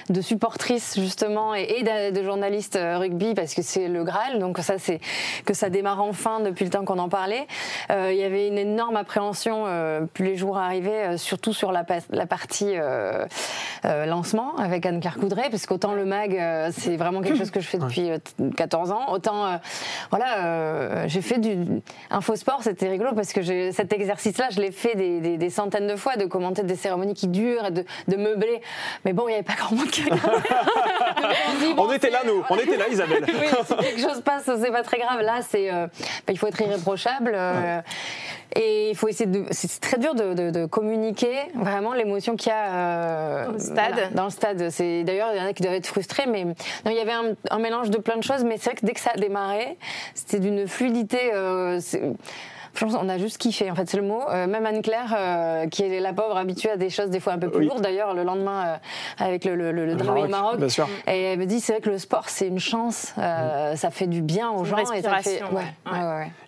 de 0.08 0.20
supportrices, 0.20 0.98
justement, 0.98 1.54
et, 1.54 1.82
de, 1.82 2.22
journalistes 2.22 2.78
rugby, 2.80 3.34
parce 3.34 3.54
que 3.54 3.62
c'est 3.62 3.88
le 3.88 4.04
Graal. 4.04 4.38
Donc, 4.38 4.58
ça, 4.58 4.78
c'est 4.78 5.00
que 5.44 5.54
ça 5.54 5.70
démarre 5.70 6.02
enfin 6.02 6.40
depuis 6.40 6.64
le 6.64 6.70
temps 6.70 6.84
qu'on 6.84 6.98
en 6.98 7.08
parlait. 7.08 7.46
il 7.90 8.16
y 8.16 8.24
avait 8.24 8.48
une 8.48 8.58
énorme 8.58 8.96
appréhension, 8.96 9.64
plus 10.14 10.24
les 10.24 10.36
jours 10.36 10.58
arrivaient, 10.58 11.16
surtout 11.18 11.52
sur 11.52 11.72
la, 11.72 11.84
la 12.20 12.26
partie 12.26 12.74
euh, 12.76 13.24
euh, 13.86 14.04
lancement 14.04 14.56
avec 14.58 14.84
Anne-Claire 14.84 15.16
Coudray, 15.16 15.48
parce 15.48 15.64
qu'autant 15.64 15.94
le 15.94 16.04
mag, 16.04 16.36
euh, 16.36 16.70
c'est 16.70 16.96
vraiment 16.96 17.22
quelque 17.22 17.38
chose 17.38 17.50
que 17.50 17.60
je 17.60 17.66
fais 17.66 17.78
depuis 17.78 18.10
14 18.56 18.92
ans, 18.92 19.10
autant 19.10 19.58
voilà, 20.10 21.06
j'ai 21.06 21.22
fait 21.22 21.38
du 21.38 21.80
infosport, 22.10 22.62
c'était 22.62 22.88
rigolo 22.88 23.12
parce 23.14 23.32
que 23.32 23.70
cet 23.72 23.92
exercice-là, 23.92 24.48
je 24.50 24.60
l'ai 24.60 24.70
fait 24.70 24.94
des, 24.94 25.50
centaines 25.50 25.86
de 25.86 25.96
fois, 25.96 26.16
de 26.16 26.26
commenter 26.26 26.62
des 26.62 26.76
cérémonies 26.76 27.14
qui 27.14 27.28
durent 27.28 27.66
et 27.66 27.70
de, 27.70 28.16
meubler. 28.16 28.60
Mais 29.06 29.14
bon, 29.14 29.24
il 29.28 29.28
n'y 29.28 29.34
avait 29.34 29.42
pas 29.42 29.54
grand 29.54 29.74
monde 29.74 29.88
qui 29.88 30.02
regardait. 30.02 30.20
on, 31.78 31.90
était 31.90 32.10
là, 32.10 32.20
nous, 32.26 32.42
on 32.50 32.56
était 32.56 32.76
là, 32.76 32.88
Isabelle. 32.88 33.24
oui, 33.26 33.46
si 33.64 33.76
quelque 33.76 34.00
chose 34.00 34.20
passe, 34.20 34.44
c'est 34.44 34.70
pas 34.70 34.82
très 34.82 34.98
grave. 34.98 35.22
Là, 35.22 35.40
c'est, 35.48 35.70
bah, 35.70 35.88
il 36.28 36.38
faut 36.38 36.48
être 36.48 36.60
irréprochable. 36.60 37.34
Et 38.56 38.90
il 38.90 38.96
faut 38.96 39.08
essayer 39.08 39.30
de. 39.30 39.44
C'est 39.50 39.80
très 39.80 39.98
dur 39.98 40.14
de, 40.14 40.66
communiquer 40.66 41.36
vraiment 41.54 41.94
l'émotion 42.10 42.36
qu'il 42.36 42.50
y 42.50 42.52
a 42.52 42.74
euh, 42.74 43.46
dans 43.46 43.52
le 43.52 43.58
stade. 43.58 44.14
dans 44.14 44.24
le 44.24 44.30
stade. 44.30 44.70
C'est 44.70 45.04
d'ailleurs 45.04 45.28
il 45.32 45.38
y 45.38 45.40
en 45.40 45.46
a 45.46 45.52
qui 45.52 45.62
doivent 45.62 45.74
être 45.74 45.86
frustrés, 45.86 46.26
mais 46.26 46.44
non, 46.44 46.54
il 46.86 46.94
y 46.94 47.00
avait 47.00 47.12
un, 47.50 47.58
mélange 47.58 47.90
de 47.90 47.98
plein 47.98 48.16
de 48.16 48.22
choses. 48.22 48.44
Mais 48.44 48.56
c'est 48.58 48.70
vrai 48.70 48.74
que 48.74 48.86
dès 48.86 48.92
que 48.92 49.00
ça 49.00 49.12
a 49.14 49.18
démarré, 49.18 49.78
c'était 50.14 50.40
d'une 50.40 50.66
fluidité. 50.66 51.30
Euh, 51.32 51.80
on 52.82 53.08
a 53.08 53.18
juste 53.18 53.38
kiffé, 53.38 53.70
en 53.70 53.74
fait, 53.74 53.88
c'est 53.88 53.96
le 53.96 54.02
mot. 54.02 54.22
Euh, 54.28 54.46
même 54.46 54.66
Anne-Claire, 54.66 55.14
euh, 55.16 55.66
qui 55.68 55.82
est 55.82 56.00
la 56.00 56.12
pauvre 56.12 56.36
habituée 56.36 56.70
à 56.70 56.76
des 56.76 56.90
choses 56.90 57.10
des 57.10 57.20
fois 57.20 57.34
un 57.34 57.38
peu 57.38 57.50
plus 57.50 57.66
lourdes, 57.66 57.82
d'ailleurs, 57.82 58.14
le 58.14 58.24
lendemain, 58.24 58.64
euh, 58.66 59.24
avec 59.24 59.44
le, 59.44 59.54
le, 59.54 59.72
le, 59.72 59.94
drame 59.94 60.18
au 60.18 60.28
Maroc. 60.28 60.60
Et 61.06 61.22
elle 61.22 61.38
me 61.38 61.46
dit, 61.46 61.60
c'est 61.60 61.72
vrai 61.74 61.80
que 61.80 61.90
le 61.90 61.98
sport, 61.98 62.28
c'est 62.28 62.46
une 62.46 62.58
chance, 62.58 63.14
mm. 63.16 63.76
ça 63.76 63.90
fait 63.90 64.06
du 64.06 64.22
bien 64.22 64.50
aux 64.50 64.64
gens. 64.64 64.78
Et, 64.78 65.02
ça 65.02 65.18
fait... 65.18 65.42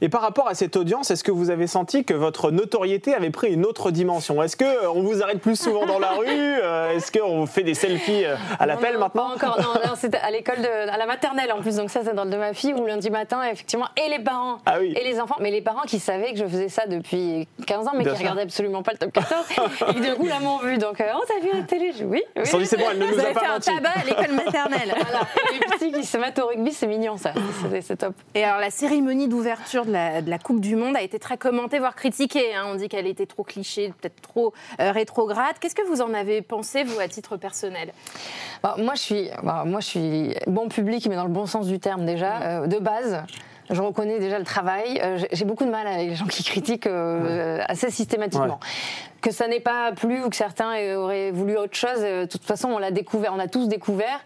et 0.00 0.08
par 0.08 0.22
rapport 0.22 0.48
à 0.48 0.54
cette 0.54 0.76
audience, 0.76 1.10
est-ce 1.10 1.24
que 1.24 1.30
vous 1.30 1.50
avez 1.50 1.66
senti 1.66 2.04
que 2.04 2.14
votre 2.14 2.50
notoriété 2.50 3.14
avait 3.14 3.30
pris 3.30 3.52
une 3.52 3.64
autre 3.64 3.90
dimension? 3.90 4.42
Est-ce 4.42 4.56
qu'on 4.56 5.02
vous 5.02 5.22
arrête 5.22 5.40
plus 5.40 5.56
souvent 5.56 5.86
dans 5.86 5.98
la 5.98 6.12
rue 6.18 6.96
Est-ce 6.96 7.12
qu'on 7.12 7.46
fait 7.46 7.62
des 7.62 7.74
selfies 7.74 8.24
à 8.58 8.66
l'appel 8.66 8.98
maintenant 8.98 9.28
Pas 9.28 9.34
encore, 9.34 9.60
non, 9.60 9.92
c'était 9.96 10.18
à 10.18 10.30
l'école, 10.30 10.64
à 10.64 10.96
la 10.96 11.06
maternelle 11.06 11.52
en 11.52 11.60
plus, 11.60 11.76
donc 11.76 11.90
ça, 11.90 12.00
c'est 12.04 12.14
dans 12.14 12.24
le 12.24 12.32
de 12.32 12.36
ma 12.36 12.54
fille, 12.54 12.72
où 12.72 12.86
lundi 12.86 13.10
matin, 13.10 13.42
effectivement, 13.44 13.86
et 14.02 14.08
les 14.08 14.18
parents, 14.18 14.58
ah 14.66 14.80
et 14.80 15.04
les 15.04 15.20
enfants, 15.20 15.36
mais 15.38 15.50
les 15.50 15.60
parents 15.60 15.82
qui 15.82 15.98
savent 15.98 16.11
que 16.32 16.38
je 16.38 16.46
faisais 16.46 16.68
ça 16.68 16.86
depuis 16.86 17.46
15 17.66 17.88
ans, 17.88 17.92
mais 17.96 18.04
qui 18.04 18.10
ne 18.10 18.16
regardaient 18.16 18.42
absolument 18.42 18.82
pas 18.82 18.92
le 18.92 18.98
top 18.98 19.12
14. 19.12 19.46
et 19.96 20.00
du 20.00 20.14
coup, 20.14 20.26
là, 20.26 20.40
m'ont 20.40 20.58
vu. 20.58 20.78
Donc, 20.78 21.00
euh, 21.00 21.04
oh, 21.14 21.24
t'as 21.26 21.40
vu 21.40 21.52
la 21.52 21.62
télé? 21.62 21.92
Oui. 22.04 22.22
oui. 22.36 22.42
Dit, 22.42 22.66
c'est 22.66 22.76
bon, 22.76 22.84
elle 22.90 22.98
ne 22.98 23.06
nous 23.06 23.14
Vous 23.14 23.20
a 23.20 23.24
avez 23.24 23.34
pas 23.34 23.40
fait 23.40 23.46
un 23.46 23.60
tabac 23.60 23.90
à 23.90 24.04
l'école 24.04 24.34
maternelle. 24.34 24.94
voilà. 24.96 25.26
les 25.52 25.58
petits 25.58 25.92
qui 25.92 26.04
se 26.04 26.16
mettent 26.18 26.38
au 26.38 26.46
rugby, 26.46 26.72
c'est 26.72 26.86
mignon, 26.86 27.16
ça. 27.16 27.32
C'est 27.80 27.96
top. 27.96 28.14
Et 28.34 28.44
alors, 28.44 28.60
la 28.60 28.70
cérémonie 28.70 29.28
d'ouverture 29.28 29.84
de 29.84 29.92
la, 29.92 30.22
de 30.22 30.30
la, 30.30 30.38
Coupe 30.38 30.60
du 30.60 30.76
Monde 30.76 30.96
a 30.96 31.02
été 31.02 31.18
très 31.18 31.36
commentée, 31.36 31.78
voire 31.78 31.94
critiquée. 31.94 32.54
Hein. 32.54 32.64
On 32.68 32.74
dit 32.74 32.88
qu'elle 32.88 33.06
était 33.06 33.26
trop 33.26 33.44
cliché, 33.44 33.92
peut-être 34.00 34.20
trop 34.20 34.52
euh, 34.80 34.92
rétrograde. 34.92 35.56
Qu'est-ce 35.60 35.74
que 35.74 35.86
vous 35.86 36.02
en 36.02 36.14
avez 36.14 36.42
pensé, 36.42 36.84
vous, 36.84 36.98
à 37.00 37.08
titre 37.08 37.36
personnel? 37.36 37.92
Bah, 38.62 38.76
moi, 38.78 38.94
je 38.94 39.00
suis, 39.00 39.30
bah, 39.42 39.64
moi, 39.66 39.80
je 39.80 39.86
suis 39.86 40.34
bon 40.46 40.68
public, 40.68 41.06
mais 41.08 41.16
dans 41.16 41.24
le 41.24 41.30
bon 41.30 41.46
sens 41.46 41.66
du 41.66 41.78
terme 41.78 42.04
déjà, 42.04 42.42
euh, 42.42 42.66
de 42.66 42.78
base 42.78 43.22
je 43.72 43.82
reconnais 43.82 44.18
déjà 44.18 44.38
le 44.38 44.44
travail. 44.44 45.00
Euh, 45.02 45.18
j'ai 45.32 45.44
beaucoup 45.44 45.64
de 45.64 45.70
mal 45.70 45.86
avec 45.86 46.08
les 46.08 46.14
gens 46.14 46.26
qui 46.26 46.44
critiquent 46.44 46.86
euh, 46.86 47.60
assez 47.66 47.90
systématiquement. 47.90 48.60
Que 49.22 49.30
ça 49.30 49.48
n'ait 49.48 49.60
pas 49.60 49.92
plu 49.92 50.22
ou 50.22 50.28
que 50.28 50.36
certains 50.36 50.94
auraient 50.96 51.30
voulu 51.30 51.56
autre 51.56 51.76
chose. 51.76 52.00
De 52.00 52.26
toute 52.26 52.44
façon, 52.44 52.68
on 52.68 52.78
l'a 52.78 52.90
découvert, 52.90 53.32
on 53.34 53.38
a 53.38 53.48
tous 53.48 53.68
découvert. 53.68 54.20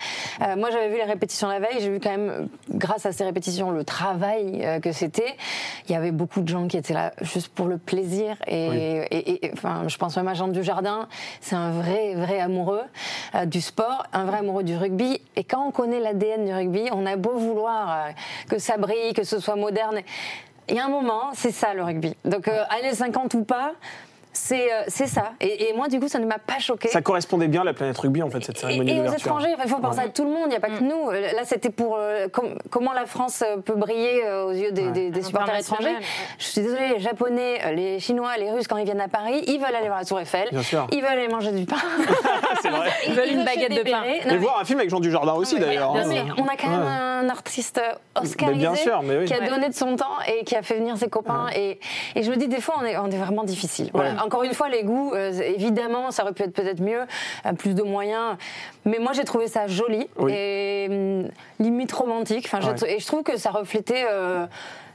moi, 0.57 0.71
j'avais 0.71 0.89
vu 0.89 0.97
les 0.97 1.05
répétitions 1.05 1.49
la 1.49 1.61
veille, 1.61 1.81
j'ai 1.81 1.91
vu 1.91 2.01
quand 2.01 2.11
même, 2.11 2.49
grâce 2.71 3.07
à 3.07 3.13
ces 3.13 3.25
répétitions, 3.25 3.71
le 3.71 3.85
travail 3.85 4.81
que 4.83 4.93
c'était. 4.93 5.37
Il 5.89 5.93
y 5.93 5.95
avait 5.95 6.11
beaucoup 6.11 6.41
de 6.41 6.49
gens 6.49 6.67
qui 6.67 6.77
étaient 6.77 6.95
là 6.95 7.13
juste 7.21 7.49
pour 7.49 7.67
le 7.67 7.79
plaisir. 7.79 8.37
Et, 8.49 9.51
enfin, 9.53 9.85
je 9.87 9.97
pense 9.99 10.17
même 10.17 10.29
à 10.29 10.35
Jean 10.35 10.49
Dujardin, 10.49 11.09
c'est 11.41 11.57
un 11.57 11.71
vrai, 11.71 12.15
vrai 12.15 12.41
amoureux 12.41 12.83
du 13.45 13.61
sport, 13.61 14.05
un 14.13 14.25
vrai 14.25 14.39
amoureux 14.39 14.65
du 14.65 14.77
rugby. 14.77 15.21
Et 15.37 15.45
quand 15.45 15.67
on 15.67 15.71
connaît 15.71 16.01
l'ADN 16.01 16.47
du 16.47 16.53
rugby, 16.53 16.89
on 16.93 17.07
a 17.07 17.17
beau 17.17 17.37
vouloir 17.37 18.09
que 18.49 18.59
ça 18.59 18.79
brille, 18.79 19.13
que 19.15 19.25
ce 19.25 19.39
soit 19.39 19.57
moderne. 19.57 20.01
Il 20.69 20.75
y 20.75 20.81
a 20.81 20.85
un 20.85 20.89
moment, 20.89 21.31
c'est 21.33 21.53
ça 21.53 21.75
le 21.75 21.85
rugby. 21.85 22.17
Donc, 22.25 22.49
euh, 22.49 22.65
années 22.71 22.95
50 22.95 23.35
ou 23.35 23.45
pas, 23.45 23.73
euh, 24.53 24.85
c'est 24.89 25.07
ça. 25.07 25.33
Et, 25.41 25.73
moi, 25.77 25.89
du 25.89 26.01
coup, 26.01 26.09
ça 26.09 26.19
ne 26.19 26.27
m'a 26.27 26.39
pas 26.39 26.59
choqué. 26.59 26.89
Ça 26.89 27.03
correspondait 27.03 27.49
bien 27.49 27.63
à 27.63 27.65
la 27.65 27.75
planète 27.75 27.99
rugby, 27.99 28.23
en 28.23 28.31
fait, 28.31 28.45
cette 28.45 28.59
cérémonie 28.59 28.93
Et, 28.93 28.97
et 28.97 29.01
aux 29.01 29.13
étrangers, 29.13 29.55
il 29.63 29.71
faut 29.71 29.79
penser 29.79 30.01
à 30.01 30.09
tout 30.09 30.25
le 30.25 30.31
monde, 30.31 30.45
il 30.47 30.51
n'y 30.51 30.57
a 30.57 30.61
pas 30.61 30.69
que 30.69 30.83
mm. 30.83 30.89
nous. 30.89 31.11
Euh, 31.11 31.33
là, 31.33 31.45
c'était 31.45 31.71
pour 31.71 31.97
euh, 31.99 32.29
comment 32.71 32.93
la 32.93 33.07
France 33.07 33.43
peut 33.65 33.75
briller 33.75 34.29
aux 34.45 34.53
yeux 34.53 34.73
des, 34.73 35.23
supporters 35.23 35.57
étrangers. 35.57 35.97
Je 36.39 36.45
suis 36.45 36.61
désolée, 36.61 36.89
les 36.95 37.01
Japonais, 37.01 37.75
les 37.75 38.01
Chinois, 38.01 38.37
les 38.39 38.51
Russes, 38.51 38.69
quand 38.69 38.77
ils 38.77 38.85
viennent 38.85 39.01
à 39.01 39.09
Paris, 39.09 39.45
ils 39.47 39.59
veulent 39.59 39.75
aller 39.75 39.87
voir 39.87 39.99
la 39.99 40.05
Tour 40.05 40.21
Eiffel. 40.21 40.49
Ils 40.93 41.01
veulent 41.01 41.11
aller 41.11 41.29
manger 41.29 41.53
du 41.53 41.65
pain. 41.65 41.77
c'est 42.63 42.71
vrai. 42.71 42.91
Ils 43.07 43.15
veulent 43.15 43.31
une 43.31 43.45
baguette 43.45 43.73
de 43.73 43.91
pain. 43.91 44.03
Et 44.05 44.37
voir 44.37 44.61
un 44.61 44.65
film 44.65 44.79
avec 44.79 44.91
Jean 44.91 45.01
Dujardin 45.01 45.35
aussi, 45.35 45.59
d'ailleurs. 45.59 45.95
Hein. 45.97 46.05
On 46.39 46.47
a 46.47 46.57
quand 46.57 46.69
même 46.69 46.81
un 46.81 47.29
artiste 47.29 47.81
oscarisé 48.21 48.91
qui 49.27 49.35
a 49.35 49.49
donné 49.49 49.69
de 49.69 49.75
son 49.75 49.97
temps 49.97 50.19
et 50.27 50.45
qui 50.45 50.55
a 50.55 50.63
fait 50.63 50.77
venir 50.77 50.97
ses 50.97 51.09
copains. 51.09 51.47
Et, 51.55 51.79
je 52.17 52.31
me 52.31 52.37
dis, 52.37 52.49
des 52.49 52.61
fois, 52.61 52.77
on 52.81 52.85
est, 52.85 52.97
on 52.97 53.07
est 53.07 53.17
vraiment 53.17 53.45
difficile. 53.45 53.91
Encore 54.27 54.43
une 54.43 54.55
fois, 54.55 54.69
les 54.69 54.83
goûts 54.83 55.13
euh, 55.15 55.31
évidemment, 55.41 56.11
ça 56.11 56.25
aurait 56.25 56.33
pu 56.33 56.43
être 56.43 56.53
peut-être 56.53 56.81
mieux, 56.81 57.03
euh, 57.47 57.53
plus 57.53 57.75
de 57.75 57.83
moyens. 57.83 58.37
Mais 58.85 58.99
moi, 58.99 59.13
j'ai 59.13 59.25
trouvé 59.25 59.47
ça 59.47 59.69
joli 59.69 60.09
et 60.29 60.87
hum, 60.91 61.29
limite 61.61 61.93
romantique. 61.93 62.51
Enfin, 62.53 62.61
Et 62.87 62.99
je 62.99 63.07
trouve 63.07 63.23
que 63.23 63.37
ça 63.37 63.51
reflétait. 63.51 64.05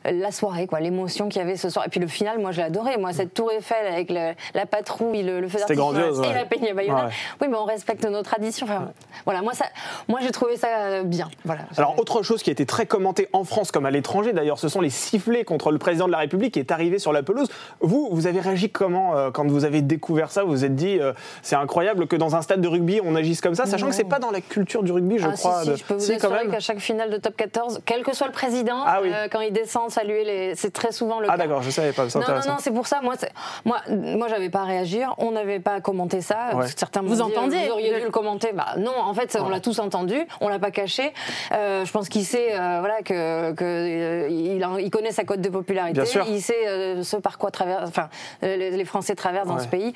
Euh, 0.07 0.11
la 0.11 0.31
soirée, 0.31 0.67
quoi, 0.67 0.79
l'émotion 0.79 1.29
qu'il 1.29 1.39
y 1.39 1.43
avait 1.43 1.57
ce 1.57 1.69
soir. 1.69 1.85
Et 1.85 1.89
puis 1.89 1.99
le 1.99 2.07
final, 2.07 2.39
moi 2.39 2.51
j'ai 2.51 2.63
adoré. 2.63 2.97
Moi, 2.97 3.13
cette 3.13 3.33
tour 3.33 3.51
Eiffel 3.51 3.87
avec 3.87 4.09
la 4.09 4.65
patrouille, 4.65 5.23
le, 5.23 5.41
le 5.41 5.47
feu 5.47 5.59
d'artifice 5.59 6.19
et 6.23 6.33
la 6.33 6.45
peigne 6.45 6.73
Bayona. 6.73 7.09
Oui, 7.41 7.47
mais 7.49 7.57
on 7.57 7.65
respecte 7.65 8.05
nos 8.05 8.21
traditions. 8.21 8.65
Enfin, 8.65 8.91
voilà, 9.25 9.41
moi, 9.41 9.53
ça, 9.53 9.65
moi 10.07 10.19
j'ai 10.21 10.31
trouvé 10.31 10.57
ça 10.57 11.03
bien. 11.03 11.29
Voilà. 11.45 11.63
Alors, 11.77 11.99
autre 11.99 12.23
chose 12.23 12.43
qui 12.43 12.49
a 12.49 12.53
été 12.53 12.65
très 12.65 12.85
commentée 12.85 13.29
en 13.33 13.43
France 13.43 13.71
comme 13.71 13.85
à 13.85 13.91
l'étranger, 13.91 14.33
d'ailleurs, 14.33 14.59
ce 14.59 14.67
sont 14.67 14.81
les 14.81 14.89
sifflets 14.89 15.43
contre 15.43 15.71
le 15.71 15.77
président 15.77 16.07
de 16.07 16.11
la 16.11 16.19
République 16.19 16.53
qui 16.53 16.59
est 16.59 16.71
arrivé 16.71 16.99
sur 16.99 17.13
la 17.13 17.23
pelouse. 17.23 17.49
Vous, 17.79 18.09
vous 18.11 18.27
avez 18.27 18.39
réagi 18.39 18.69
comment 18.69 19.15
euh, 19.15 19.31
quand 19.31 19.47
vous 19.47 19.65
avez 19.65 19.81
découvert 19.81 20.31
ça? 20.31 20.43
Vous 20.43 20.51
vous 20.51 20.65
êtes 20.65 20.75
dit, 20.75 20.99
euh, 20.99 21.13
c'est 21.41 21.55
incroyable 21.55 22.07
que 22.07 22.15
dans 22.15 22.35
un 22.35 22.41
stade 22.41 22.61
de 22.61 22.67
rugby, 22.67 22.99
on 23.03 23.15
agisse 23.15 23.41
comme 23.41 23.55
ça, 23.55 23.65
sachant 23.65 23.87
que 23.87 23.95
c'est 23.95 24.03
pas 24.03 24.19
dans 24.19 24.31
la 24.31 24.41
culture 24.41 24.83
du 24.83 24.91
rugby, 24.91 25.17
je 25.17 25.27
ah, 25.27 25.33
crois. 25.33 25.63
Si, 25.63 25.71
si, 25.71 25.77
je 25.77 25.85
peux 25.85 25.93
vous 25.95 26.11
assurer 26.11 26.47
qu'à 26.47 26.59
chaque 26.59 26.79
finale 26.79 27.09
de 27.09 27.17
top 27.17 27.35
14, 27.35 27.81
quel 27.85 28.03
que 28.03 28.15
soit 28.15 28.27
le 28.27 28.33
président, 28.33 28.83
ah 28.85 28.99
euh, 29.03 29.27
quand 29.31 29.41
il 29.41 29.53
descend 29.53 29.90
saluer 29.91 30.23
les. 30.23 30.55
C'est 30.55 30.71
très 30.71 30.91
souvent 30.91 31.19
le 31.19 31.25
ah, 31.25 31.29
cas. 31.29 31.33
Ah 31.35 31.37
d'accord, 31.37 31.61
je 31.61 31.69
savais 31.69 31.91
pas. 31.91 32.05
Non, 32.05 32.21
non, 32.21 32.53
non, 32.53 32.55
c'est 32.59 32.71
pour 32.71 32.87
ça. 32.87 33.01
Moi, 33.01 33.15
moi, 33.65 33.77
moi, 33.87 34.27
j'avais 34.27 34.49
pas 34.49 34.61
à 34.61 34.65
réagir. 34.65 35.13
On 35.17 35.31
n'avait 35.31 35.59
pas 35.59 35.75
à 35.75 35.81
commenter 35.81 36.21
ça. 36.21 36.51
Certains 36.75 37.01
vous 37.01 37.21
entendiez 37.21 37.65
Vous 37.67 37.73
auriez 37.73 37.93
dû 37.93 38.03
le 38.05 38.09
commenter. 38.09 38.51
Bah 38.53 38.75
non, 38.77 38.95
en 38.97 39.13
fait, 39.13 39.37
on 39.39 39.49
l'a 39.49 39.59
tous 39.59 39.79
entendu. 39.79 40.17
On 40.39 40.49
l'a 40.49 40.59
pas 40.59 40.71
caché. 40.71 41.13
Euh, 41.51 41.85
je 41.85 41.91
pense 41.91 42.09
qu'il 42.09 42.25
sait, 42.25 42.53
euh, 42.53 42.79
voilà, 42.79 43.01
que, 43.01 43.51
que 43.53 43.63
euh, 43.63 44.27
il, 44.29 44.65
il, 44.79 44.89
connaît 44.89 45.11
sa 45.11 45.23
cote 45.23 45.41
de 45.41 45.49
popularité. 45.49 46.01
Il 46.27 46.41
sait 46.41 47.03
ce 47.03 47.17
par 47.17 47.37
quoi 47.37 47.51
travers, 47.51 47.83
enfin, 47.83 48.09
les 48.41 48.85
Français 48.85 49.15
traversent 49.15 49.47
dans 49.47 49.59
ce 49.59 49.67
pays. 49.67 49.93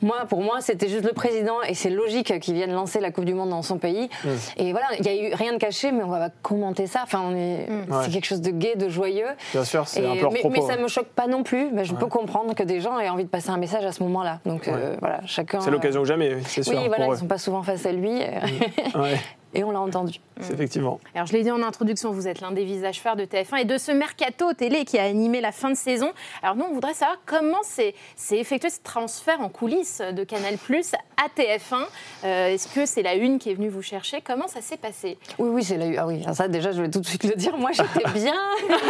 Moi, 0.00 0.26
pour 0.28 0.42
moi, 0.42 0.60
c'était 0.60 0.88
juste 0.88 1.04
le 1.04 1.12
président 1.12 1.60
et 1.62 1.74
c'est 1.74 1.90
logique 1.90 2.38
qu'il 2.38 2.54
vienne 2.54 2.72
lancer 2.72 3.00
la 3.00 3.10
Coupe 3.10 3.24
du 3.24 3.34
Monde 3.34 3.50
dans 3.50 3.62
son 3.62 3.78
pays. 3.78 4.08
Mm. 4.24 4.28
Et 4.58 4.72
voilà, 4.72 4.86
il 4.98 5.02
n'y 5.02 5.08
a 5.08 5.28
eu 5.28 5.34
rien 5.34 5.52
de 5.52 5.58
caché, 5.58 5.90
mais 5.90 6.04
on 6.04 6.08
va 6.08 6.30
commenter 6.42 6.86
ça. 6.86 7.00
Enfin, 7.02 7.22
on 7.24 7.34
est, 7.34 7.68
mm. 7.68 8.02
c'est 8.04 8.10
quelque 8.10 8.26
chose 8.26 8.40
de 8.40 8.50
gai, 8.50 8.76
de 8.76 8.88
joyeux. 8.88 9.27
Bien 9.52 9.64
sûr, 9.64 9.86
c'est 9.88 10.04
un 10.04 10.16
peu 10.16 10.28
mais, 10.32 10.42
mais, 10.50 10.60
ça 10.62 10.76
me 10.76 10.88
choque 10.88 11.08
pas 11.08 11.26
non 11.26 11.42
plus. 11.42 11.70
Mais 11.72 11.84
je 11.84 11.94
peux 11.94 12.06
comprendre 12.06 12.54
que 12.54 12.62
des 12.62 12.80
gens 12.80 12.98
aient 12.98 13.08
envie 13.08 13.24
de 13.24 13.28
passer 13.28 13.50
un 13.50 13.58
message 13.58 13.84
à 13.84 13.92
ce 13.92 14.02
moment-là. 14.04 14.40
Donc 14.46 14.68
euh, 14.68 14.96
voilà, 15.00 15.20
chacun. 15.26 15.60
C'est 15.60 15.70
l'occasion 15.70 16.02
ou 16.02 16.04
jamais, 16.04 16.38
c'est 16.46 16.62
sûr. 16.62 16.78
Oui, 16.78 16.88
voilà, 16.88 17.06
ils 17.08 17.16
sont 17.16 17.26
pas 17.26 17.38
souvent 17.38 17.62
face 17.62 17.86
à 17.86 17.92
lui. 17.92 18.20
Et 19.54 19.64
on 19.64 19.70
l'a 19.70 19.80
entendu. 19.80 20.20
Effectivement. 20.52 21.00
Alors, 21.14 21.26
je 21.26 21.32
l'ai 21.32 21.42
dit 21.42 21.50
en 21.50 21.62
introduction, 21.62 22.12
vous 22.12 22.28
êtes 22.28 22.40
l'un 22.40 22.52
des 22.52 22.64
visages 22.64 23.00
phares 23.00 23.16
de 23.16 23.24
TF1 23.24 23.62
et 23.62 23.64
de 23.64 23.78
ce 23.78 23.90
mercato 23.90 24.52
télé 24.52 24.84
qui 24.84 24.98
a 24.98 25.04
animé 25.04 25.40
la 25.40 25.52
fin 25.52 25.70
de 25.70 25.76
saison. 25.76 26.12
Alors, 26.42 26.56
nous, 26.56 26.64
on 26.64 26.74
voudrait 26.74 26.94
savoir 26.94 27.18
comment 27.26 27.62
s'est 27.62 27.94
effectué 28.30 28.70
ce 28.70 28.80
transfert 28.82 29.40
en 29.40 29.48
coulisses 29.48 30.00
de 30.00 30.24
Canal 30.24 30.58
Plus 30.58 30.92
à 31.16 31.28
TF1. 31.36 31.84
Euh, 32.24 32.48
est-ce 32.48 32.68
que 32.68 32.86
c'est 32.86 33.02
la 33.02 33.14
une 33.14 33.38
qui 33.38 33.50
est 33.50 33.54
venue 33.54 33.68
vous 33.68 33.82
chercher? 33.82 34.20
Comment 34.20 34.48
ça 34.48 34.60
s'est 34.60 34.76
passé? 34.76 35.18
Oui, 35.38 35.48
oui, 35.50 35.64
c'est 35.64 35.76
la 35.76 35.86
une. 35.86 35.98
Ah 35.98 36.06
oui, 36.06 36.24
ça, 36.32 36.46
déjà, 36.46 36.72
je 36.72 36.82
vais 36.82 36.90
tout 36.90 37.00
de 37.00 37.06
suite 37.06 37.24
le 37.24 37.34
dire. 37.34 37.56
Moi, 37.56 37.70
j'étais 37.72 38.08
bien. 38.14 38.34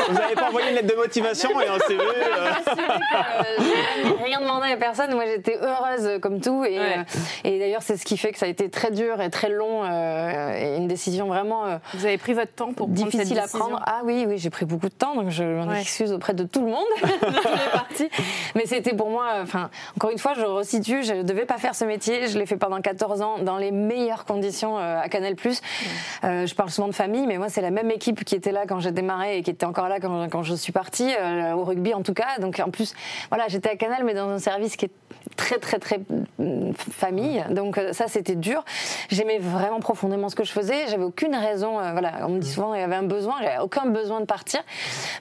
vous 0.08 0.14
n'avez 0.14 0.34
pas 0.34 0.48
envoyé 0.48 0.68
une 0.68 0.74
lettre 0.74 0.88
de 0.88 0.96
motivation 1.00 1.50
et 1.60 1.68
un 1.68 1.78
CV 1.86 2.02
euh... 2.04 2.50
Rien 4.24 4.40
demandé 4.40 4.72
à 4.72 4.76
personne. 4.76 5.14
Moi, 5.14 5.24
j'étais 5.26 5.56
heureuse 5.56 6.20
comme 6.20 6.40
tout. 6.40 6.64
Et, 6.64 6.78
euh, 6.78 7.02
et 7.44 7.58
d'ailleurs, 7.58 7.82
c'est 7.82 7.96
ce 7.96 8.04
qui 8.04 8.18
fait 8.18 8.32
que 8.32 8.38
ça 8.38 8.46
a 8.46 8.48
été 8.48 8.68
très 8.68 8.90
dur 8.90 9.20
et 9.20 9.30
très 9.30 9.48
long 9.48 9.84
et 10.56 10.76
une 10.76 10.88
décision 10.88 11.26
vraiment. 11.26 11.66
Euh, 11.66 11.78
Vous 11.94 12.06
avez 12.06 12.18
pris 12.18 12.34
votre 12.34 12.52
temps 12.52 12.72
pour 12.72 12.88
difficile 12.88 13.38
à 13.38 13.46
prendre. 13.48 13.80
Ah 13.86 14.00
oui, 14.04 14.24
oui, 14.26 14.38
j'ai 14.38 14.50
pris 14.50 14.64
beaucoup 14.64 14.88
de 14.88 14.94
temps, 14.94 15.14
donc 15.14 15.30
je 15.30 15.44
m'en 15.44 15.72
excuse 15.72 16.12
auprès 16.12 16.34
de 16.34 16.44
tout 16.44 16.64
le 16.64 16.70
monde, 16.70 16.86
Mais 18.54 18.66
c'était 18.66 18.94
pour 18.94 19.10
moi, 19.10 19.26
enfin, 19.42 19.70
encore 19.96 20.10
une 20.10 20.18
fois, 20.18 20.34
je 20.34 20.42
resitue, 20.42 21.02
je 21.02 21.14
ne 21.14 21.22
devais 21.22 21.44
pas 21.44 21.58
faire 21.58 21.74
ce 21.74 21.84
métier. 21.84 22.28
Je 22.28 22.38
l'ai 22.38 22.46
fait 22.46 22.56
pendant 22.56 22.80
14 22.80 23.22
ans 23.22 23.38
dans 23.38 23.56
les 23.56 23.70
meilleures 23.70 24.24
conditions 24.24 24.78
euh, 24.78 25.00
à 25.00 25.08
Canal+. 25.08 25.34
Euh, 26.24 26.46
je 26.46 26.54
parle 26.54 26.70
souvent 26.70 26.88
de 26.88 26.94
famille, 26.94 27.26
mais 27.26 27.38
moi, 27.38 27.48
c'est 27.48 27.60
la 27.60 27.70
même 27.70 27.90
équipe 27.90 28.24
qui 28.24 28.34
était 28.34 28.52
là 28.52 28.66
quand 28.66 28.80
j'ai 28.80 28.92
démarré 28.92 29.38
et 29.38 29.42
qui 29.42 29.50
était 29.50 29.66
encore 29.66 29.88
là 29.88 30.00
quand, 30.00 30.28
quand 30.28 30.42
je 30.42 30.54
suis 30.54 30.72
partie, 30.72 31.10
au 31.54 31.64
rugby 31.64 31.94
en 31.94 32.02
tout 32.02 32.14
cas. 32.14 32.38
Donc 32.40 32.60
en 32.64 32.70
plus, 32.70 32.94
voilà, 33.30 33.48
j'étais 33.48 33.70
à 33.70 33.76
Canal, 33.76 34.04
mais 34.04 34.14
dans 34.14 34.28
un 34.28 34.38
service 34.38 34.76
qui 34.76 34.86
est 34.86 34.90
très, 35.38 35.58
très, 35.58 35.78
très 35.78 36.00
mm, 36.38 36.72
famille. 36.74 37.42
Donc 37.50 37.80
ça, 37.92 38.08
c'était 38.08 38.34
dur. 38.34 38.64
J'aimais 39.08 39.38
vraiment 39.38 39.80
profondément 39.80 40.28
ce 40.28 40.34
que 40.34 40.44
je 40.44 40.52
faisais. 40.52 40.88
J'avais 40.88 41.04
aucune 41.04 41.34
raison. 41.34 41.80
Euh, 41.80 41.92
voilà, 41.92 42.26
on 42.26 42.30
me 42.30 42.40
dit 42.40 42.50
souvent 42.50 42.74
il 42.74 42.80
y 42.80 42.84
avait 42.84 42.96
un 42.96 43.04
besoin. 43.04 43.36
J'avais 43.40 43.58
aucun 43.58 43.86
besoin 43.86 44.20
de 44.20 44.26
partir. 44.26 44.60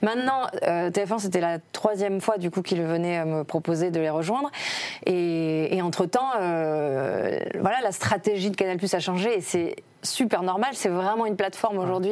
Maintenant, 0.02 0.48
euh, 0.64 0.90
TF1 0.90 1.20
c'était 1.20 1.40
la 1.40 1.60
troisième 1.72 2.20
fois 2.20 2.38
du 2.38 2.52
coup 2.52 2.62
qu'il 2.62 2.82
venait 2.82 3.24
me 3.24 3.44
proposer 3.44 3.92
de 3.92 4.00
les 4.00 4.10
rejoindre. 4.10 4.50
Et, 5.06 5.80
entre 5.82 6.06
temps, 6.06 6.32
euh, 6.42 7.40
voilà, 7.62 7.78
la 7.82 7.92
stratégie 7.92 8.50
de 8.50 8.56
Canal 8.56 8.78
Plus 8.78 8.94
a 8.94 9.00
changé 9.00 9.38
et 9.38 9.42
c'est 9.42 9.76
super 10.08 10.44
normal. 10.44 10.72
C'est 10.74 10.90
vraiment 10.90 11.26
une 11.26 11.36
plateforme 11.36 11.78
aujourd'hui. 11.80 12.12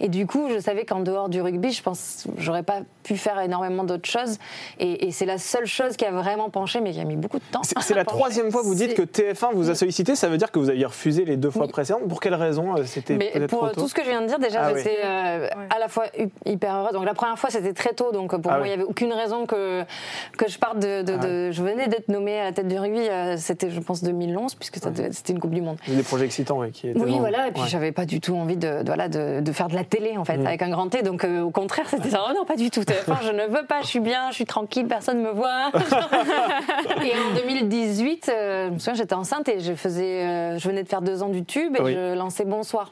Et, 0.00 0.08
du 0.08 0.26
coup, 0.26 0.48
je 0.50 0.58
savais 0.58 0.84
qu'en 0.84 1.00
dehors 1.00 1.28
du 1.28 1.40
rugby, 1.40 1.72
je 1.72 1.82
pense 1.82 2.26
j'aurais 2.38 2.62
pas 2.62 2.80
pu 3.02 3.16
faire 3.16 3.40
énormément 3.40 3.84
d'autres 3.84 4.08
choses. 4.08 4.38
Et, 4.78 5.10
c'est 5.10 5.26
la 5.26 5.38
seule 5.38 5.66
chose 5.66 5.96
qui 5.96 6.04
a 6.04 6.10
vraiment 6.10 6.50
penché, 6.50 6.80
mais 6.80 6.92
qui 6.92 7.00
a 7.00 7.04
mis 7.04 7.16
beaucoup 7.16 7.38
de 7.38 7.44
temps. 7.50 7.62
C'est 7.62 7.94
la 7.94 8.04
troisième 8.04 8.50
fois 8.50 8.62
que 8.62 8.66
vous 8.66 8.74
dites 8.74 8.94
que 8.94 9.02
TF1 9.02 9.54
vous 9.54 9.70
a 9.70 9.74
sollicité. 9.74 10.14
Ça 10.14 10.28
veut 10.28 10.38
dire 10.38 10.50
que 10.50 10.58
vous 10.58 10.70
aviez 10.70 10.86
refusé 10.86 11.24
les 11.24 11.36
deux 11.36 11.50
fois 11.50 11.68
précédentes. 11.68 12.08
Pour 12.08 12.20
quelle 12.20 12.34
raison 12.34 12.76
euh, 12.76 12.84
C'était 12.84 13.18
pour 13.46 13.70
tout 13.72 13.88
ce 13.88 13.94
que 13.94 14.04
je 14.04 14.10
viens 14.10 14.22
de 14.22 14.26
dire, 14.26 14.38
déjà, 14.38 14.64
ah 14.64 14.74
j'étais 14.74 14.98
euh, 15.04 15.48
à 15.70 15.78
la 15.78 15.88
fois 15.88 16.04
hyper 16.44 16.74
heureuse. 16.74 16.92
Donc 16.92 17.04
la 17.04 17.14
première 17.14 17.38
fois, 17.38 17.50
c'était 17.50 17.72
très 17.72 17.92
tôt. 17.92 18.12
Donc 18.12 18.36
pour 18.40 18.52
ah 18.52 18.58
moi, 18.58 18.66
il 18.66 18.70
n'y 18.70 18.74
avait 18.74 18.84
aucune 18.84 19.12
raison 19.12 19.46
que, 19.46 19.84
que 20.36 20.48
je 20.48 20.58
parte 20.58 20.78
de. 20.78 21.04
Ah 21.08 21.50
je 21.50 21.62
venais 21.62 21.88
d'être 21.88 22.08
nommée 22.08 22.38
à 22.40 22.44
la 22.44 22.52
tête 22.52 22.68
du 22.68 22.78
rugby. 22.78 23.08
Euh, 23.08 23.36
c'était, 23.36 23.70
je 23.70 23.80
pense, 23.80 24.02
2011, 24.02 24.54
puisque 24.54 24.76
c'était 24.76 25.32
une 25.32 25.40
Coupe 25.40 25.52
du 25.52 25.62
Monde. 25.62 25.76
Des 25.86 26.02
projets 26.02 26.26
excitants 26.26 26.62
qui 26.70 26.88
étaient 26.88 27.00
oui, 27.00 27.18
voilà. 27.20 27.48
Et 27.48 27.52
puis, 27.52 27.62
j'avais 27.66 27.92
pas 27.92 28.06
du 28.06 28.20
tout 28.20 28.34
envie 28.34 28.56
de, 28.56 28.82
voilà, 28.84 29.08
de, 29.08 29.40
de, 29.40 29.52
faire 29.52 29.68
de 29.68 29.74
la 29.74 29.84
télé, 29.84 30.16
en 30.16 30.24
fait, 30.24 30.36
mm. 30.36 30.46
avec 30.46 30.62
un 30.62 30.70
grand 30.70 30.88
T. 30.88 31.02
Donc, 31.02 31.24
euh, 31.24 31.42
au 31.42 31.50
contraire, 31.50 31.86
c'était 31.88 32.10
ça. 32.10 32.24
Oh 32.28 32.32
non, 32.34 32.44
pas 32.44 32.56
du 32.56 32.70
tout. 32.70 32.82
je 33.22 33.30
ne 33.30 33.46
veux 33.46 33.66
pas, 33.66 33.82
je 33.82 33.86
suis 33.86 34.00
bien, 34.00 34.30
je 34.30 34.36
suis 34.36 34.46
tranquille, 34.46 34.86
personne 34.86 35.18
ne 35.18 35.28
me 35.28 35.32
voit. 35.32 35.70
et 37.04 37.12
en 37.12 37.34
2018, 37.36 38.28
euh, 38.28 38.68
je 38.68 38.72
me 38.74 38.78
souviens, 38.78 38.94
j'étais 38.94 39.14
enceinte 39.14 39.48
et 39.48 39.60
je, 39.60 39.74
faisais, 39.74 40.24
euh, 40.24 40.58
je 40.58 40.68
venais 40.68 40.82
de 40.82 40.88
faire 40.88 41.02
deux 41.02 41.22
ans 41.22 41.28
du 41.28 41.44
tube 41.44 41.76
et 41.76 41.92
je 41.92 42.14
lançais 42.14 42.44
Bonsoir. 42.44 42.90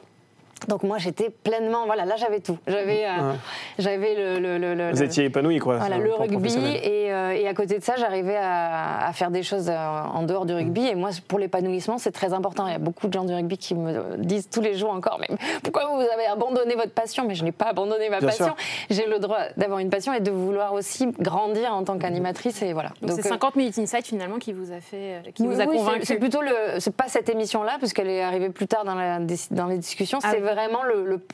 Donc 0.67 0.83
moi 0.83 0.97
j'étais 0.97 1.29
pleinement 1.29 1.85
voilà 1.85 2.05
là 2.05 2.15
j'avais 2.17 2.39
tout. 2.39 2.57
J'avais 2.67 3.05
euh, 3.05 3.33
j'avais 3.77 4.15
le, 4.15 4.57
le, 4.57 4.75
le, 4.75 4.91
vous 4.91 5.03
étiez 5.03 5.25
épanoui 5.25 5.59
quoi 5.59 5.77
voilà 5.77 5.97
le 5.97 6.13
rugby 6.13 6.53
et, 6.83 7.11
euh, 7.11 7.31
et, 7.31 7.47
à 7.47 7.53
côté 7.53 7.79
de 7.79 7.83
ça 7.83 7.95
j'arrivais 7.97 8.35
à, 8.35 9.07
à, 9.07 9.13
faire 9.13 9.31
des 9.31 9.43
choses 9.43 9.69
euh, 9.69 9.75
en 9.75 10.23
dehors 10.23 10.45
du 10.45 10.53
rugby. 10.53 10.87
Et 10.87 10.95
moi 10.95 11.09
pour 11.27 11.39
l'épanouissement 11.39 11.97
c'est 11.97 12.11
très 12.11 12.33
important. 12.33 12.67
Il 12.67 12.71
y 12.71 12.75
a 12.75 12.79
beaucoup 12.79 13.07
de 13.07 13.13
gens 13.13 13.23
du 13.23 13.33
rugby 13.33 13.57
qui 13.57 13.75
me 13.75 14.17
disent 14.17 14.49
tous 14.49 14.61
les 14.61 14.75
jours 14.75 14.91
encore 14.91 15.19
mais 15.19 15.27
pourquoi 15.63 15.85
vous 15.87 16.01
avez 16.01 16.25
abandonné 16.25 16.75
votre 16.75 16.93
passion? 16.93 17.25
Mais 17.27 17.35
je 17.35 17.43
n'ai 17.43 17.51
pas 17.51 17.65
abandonné 17.65 18.09
ma 18.09 18.19
passion. 18.19 18.55
j'ai 18.89 19.05
le 19.05 19.19
droit 19.19 19.39
d'avoir 19.57 19.79
une 19.79 19.89
passion 19.89 20.13
et 20.13 20.19
de 20.19 20.31
vouloir 20.31 20.73
aussi 20.73 21.07
grandir 21.19 21.73
en 21.73 21.83
tant 21.83 21.97
qu'animatrice 21.97 22.61
et 22.61 22.73
voilà. 22.73 22.91
Donc 23.01 23.11
c'est 23.11 23.27
50 23.27 23.55
minutes 23.55 23.77
inside 23.79 24.05
finalement 24.05 24.37
qui 24.37 24.53
vous 24.53 24.71
a 24.71 24.79
fait 24.79 25.21
qui 25.33 25.45
vous 25.45 25.59
a 25.59 25.65
convaincu. 25.65 26.05
c'est 26.05 26.17
plutôt 26.17 26.41
le 26.41 26.79
c'est 26.79 26.95
pas 26.95 27.07
cette 27.07 27.29
émission 27.29 27.63
là 27.63 27.77
parce 27.79 27.93
qu'elle 27.93 28.09
est 28.09 28.21
arrivée 28.21 28.49
plus 28.49 28.67
tard 28.67 28.83
dans 28.83 28.95
la 28.95 29.19
dans 29.51 29.67
les 29.67 29.77
discussions. 29.77 30.19
Ah 30.23 30.31
c'est 30.31 30.39
vraiment 30.53 30.81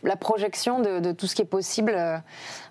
la 0.03 0.15
projection 0.15 0.79
de, 0.79 1.11
tout 1.11 1.27
ce 1.27 1.35
qui 1.35 1.41
est 1.41 1.45
possible 1.45 1.93
euh, 1.95 2.17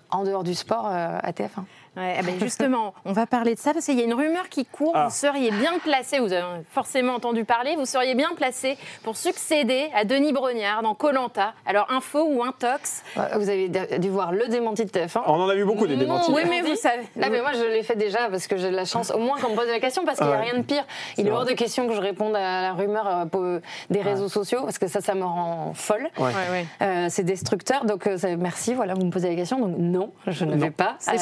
en 0.09 0.23
dehors 0.23 0.43
du 0.43 0.55
sport 0.55 0.87
à 0.87 1.31
TF1. 1.31 1.63
Ouais, 1.97 2.17
eh 2.19 2.23
ben 2.23 2.39
justement, 2.39 2.93
on 3.05 3.13
va 3.13 3.25
parler 3.25 3.55
de 3.55 3.59
ça 3.59 3.73
parce 3.73 3.85
qu'il 3.85 3.97
y 3.97 4.01
a 4.01 4.05
une 4.05 4.13
rumeur 4.13 4.49
qui 4.49 4.65
court. 4.65 4.91
Ah. 4.95 5.05
Vous 5.09 5.15
seriez 5.15 5.51
bien 5.51 5.79
placé, 5.83 6.19
vous 6.19 6.33
avez 6.33 6.43
forcément 6.71 7.13
entendu 7.15 7.45
parler, 7.45 7.75
vous 7.77 7.85
seriez 7.85 8.15
bien 8.15 8.29
placé 8.35 8.77
pour 9.03 9.15
succéder 9.15 9.89
à 9.95 10.03
Denis 10.03 10.33
Brognard 10.33 10.81
dans 10.81 10.93
Colanta. 10.93 11.53
Alors 11.65 11.87
info 11.91 12.25
ou 12.27 12.43
intox 12.43 13.03
Vous 13.35 13.49
avez 13.49 13.69
dû 13.99 14.09
voir 14.09 14.31
le 14.31 14.47
démenti 14.47 14.83
de 14.85 14.89
TF1. 14.89 15.21
On 15.25 15.33
en 15.41 15.49
a 15.49 15.55
vu 15.55 15.63
beaucoup 15.65 15.87
des 15.87 15.95
Non, 15.95 16.01
démentis. 16.01 16.31
Oui, 16.33 16.41
mais 16.49 16.61
vous 16.61 16.75
savez. 16.75 17.03
Là, 17.15 17.29
mais 17.29 17.41
moi, 17.41 17.51
je 17.53 17.63
l'ai 17.63 17.83
fait 17.83 17.95
déjà 17.95 18.29
parce 18.29 18.47
que 18.47 18.57
j'ai 18.57 18.71
de 18.71 18.75
la 18.75 18.85
chance, 18.85 19.11
au 19.11 19.19
moins 19.19 19.39
qu'on 19.39 19.51
me 19.51 19.55
pose 19.55 19.67
la 19.67 19.79
question, 19.79 20.03
parce 20.05 20.17
qu'il 20.17 20.27
n'y 20.27 20.33
a 20.33 20.39
rien 20.41 20.57
de 20.57 20.63
pire. 20.63 20.83
Il 21.17 21.27
est 21.27 21.31
hors 21.31 21.45
de 21.45 21.53
question 21.53 21.87
que 21.87 21.93
je 21.93 22.01
réponde 22.01 22.35
à 22.35 22.61
la 22.61 22.73
rumeur 22.73 23.07
euh, 23.35 23.59
des 23.89 24.01
réseaux 24.01 24.29
sociaux, 24.29 24.61
parce 24.63 24.77
que 24.79 24.87
ça, 24.87 25.01
ça 25.01 25.15
me 25.15 25.23
rend 25.23 25.73
folle. 25.73 26.09
Ouais. 26.17 26.25
Ouais, 26.25 26.31
ouais. 26.51 26.65
Euh, 26.81 27.07
c'est 27.09 27.23
destructeur, 27.23 27.85
donc 27.85 28.07
euh, 28.07 28.17
merci, 28.37 28.73
voilà, 28.73 28.93
vous 28.95 29.05
me 29.05 29.11
posez 29.11 29.29
la 29.29 29.35
question. 29.35 29.59
Donc 29.59 29.75
non, 29.77 30.11
je 30.27 30.43
ne 30.45 30.55
Non. 30.55 30.65
vais 30.65 30.71
pas. 30.71 30.95
C'est- 30.99 31.15